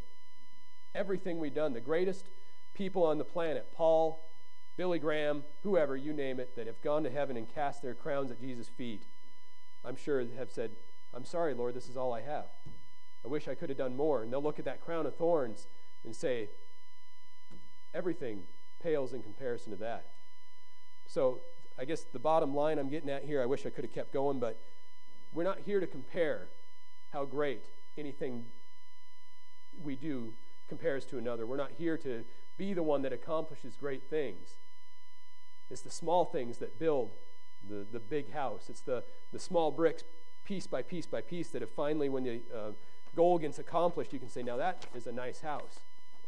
Everything 0.96 1.38
we've 1.38 1.54
done, 1.54 1.74
the 1.74 1.80
greatest 1.80 2.30
people 2.74 3.04
on 3.04 3.20
the 3.20 3.24
planet, 3.24 3.72
Paul, 3.74 4.28
Billy 4.76 5.00
Graham, 5.00 5.44
whoever, 5.64 5.96
you 5.96 6.14
name 6.14 6.40
it, 6.40 6.56
that 6.56 6.68
have 6.68 6.82
gone 6.82 7.04
to 7.04 7.12
heaven 7.12 7.38
and 7.38 7.48
cast 7.48 7.82
their 7.82 7.94
crowns 7.94 8.32
at 8.32 8.40
Jesus' 8.40 8.70
feet, 8.70 9.06
I'm 9.86 9.96
sure 9.96 10.24
have 10.38 10.52
said, 10.52 10.72
I'm 11.14 11.26
sorry, 11.26 11.54
Lord, 11.54 11.76
this 11.76 11.90
is 11.90 11.98
all 11.98 12.14
I 12.14 12.22
have. 12.22 12.46
I 13.24 13.28
wish 13.28 13.48
I 13.48 13.56
could 13.56 13.70
have 13.70 13.78
done 13.78 13.96
more. 13.96 14.24
And 14.24 14.32
they'll 14.32 14.42
look 14.42 14.60
at 14.60 14.66
that 14.66 14.82
crown 14.82 15.06
of 15.06 15.16
thorns 15.16 15.68
and 16.04 16.16
say, 16.16 16.50
everything 17.94 18.44
pales 18.82 19.14
in 19.14 19.22
comparison 19.22 19.72
to 19.72 19.78
that. 19.78 20.08
So 21.08 21.42
I 21.80 21.86
guess 21.86 22.04
the 22.04 22.20
bottom 22.20 22.56
line 22.56 22.80
I'm 22.80 22.90
getting 22.90 23.10
at 23.10 23.24
here, 23.24 23.42
I 23.42 23.46
wish 23.46 23.66
I 23.66 23.70
could 23.70 23.84
have 23.84 23.94
kept 23.94 24.12
going, 24.12 24.40
but 24.40 24.60
we're 25.34 25.44
not 25.44 25.60
here 25.66 25.80
to 25.80 25.88
compare 25.88 26.50
how 27.12 27.26
great 27.26 27.66
anything 27.98 28.46
we 29.82 29.96
do 29.96 30.34
compares 30.68 31.06
to 31.06 31.18
another. 31.18 31.46
We're 31.46 31.58
not 31.58 31.72
here 31.78 31.98
to 32.00 32.24
be 32.58 32.74
the 32.74 32.84
one 32.84 33.04
that 33.04 33.14
accomplishes 33.14 33.76
great 33.76 34.10
things. 34.10 34.58
It's 35.70 35.82
the 35.82 35.92
small 35.92 36.26
things 36.26 36.58
that 36.58 36.80
build 36.80 37.12
the, 37.68 37.86
the 37.92 38.00
big 38.00 38.34
house. 38.34 38.70
It's 38.70 38.82
the, 38.82 39.04
the 39.32 39.40
small 39.40 39.72
bricks, 39.72 40.04
piece 40.44 40.68
by 40.68 40.82
piece 40.82 41.06
by 41.06 41.22
piece, 41.22 41.50
that 41.50 41.62
have 41.62 41.72
finally, 41.72 42.10
when 42.10 42.24
the 42.24 42.42
uh, 42.56 42.72
goal 43.16 43.38
gets 43.38 43.60
accomplished, 43.60 44.14
you 44.14 44.20
can 44.20 44.30
say, 44.30 44.44
now 44.44 44.58
that 44.58 44.86
is 44.96 45.08
a 45.08 45.12
nice 45.12 45.42
house. 45.42 45.80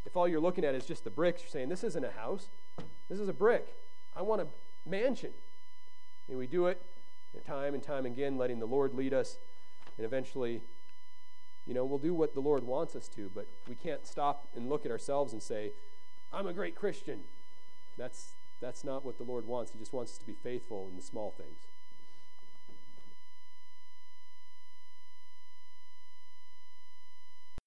If 0.05 0.15
all 0.15 0.27
you're 0.27 0.39
looking 0.39 0.65
at 0.65 0.75
is 0.75 0.85
just 0.85 1.03
the 1.03 1.09
bricks, 1.09 1.41
you're 1.41 1.49
saying, 1.49 1.69
this 1.69 1.83
isn't 1.83 2.03
a 2.03 2.11
house. 2.11 2.49
This 3.09 3.19
is 3.19 3.27
a 3.27 3.33
brick. 3.33 3.75
I 4.15 4.21
want 4.21 4.41
a 4.41 4.47
mansion. 4.87 5.31
And 6.27 6.37
we 6.37 6.47
do 6.47 6.67
it 6.67 6.81
time 7.45 7.73
and 7.73 7.81
time 7.81 8.05
again, 8.05 8.37
letting 8.37 8.59
the 8.59 8.65
Lord 8.65 8.93
lead 8.93 9.13
us. 9.13 9.37
And 9.97 10.05
eventually, 10.05 10.61
you 11.65 11.73
know, 11.73 11.85
we'll 11.85 11.99
do 11.99 12.13
what 12.13 12.33
the 12.33 12.39
Lord 12.39 12.63
wants 12.63 12.95
us 12.95 13.07
to, 13.09 13.29
but 13.33 13.47
we 13.67 13.75
can't 13.75 14.05
stop 14.05 14.47
and 14.55 14.69
look 14.69 14.85
at 14.85 14.91
ourselves 14.91 15.33
and 15.33 15.41
say, 15.41 15.71
I'm 16.31 16.47
a 16.47 16.53
great 16.53 16.75
Christian. 16.75 17.21
That's, 17.97 18.33
that's 18.61 18.83
not 18.83 19.05
what 19.05 19.17
the 19.17 19.23
Lord 19.23 19.45
wants. 19.45 19.71
He 19.71 19.79
just 19.79 19.93
wants 19.93 20.13
us 20.13 20.17
to 20.19 20.25
be 20.25 20.33
faithful 20.33 20.87
in 20.89 20.95
the 20.95 21.01
small 21.01 21.31
things. 21.31 21.67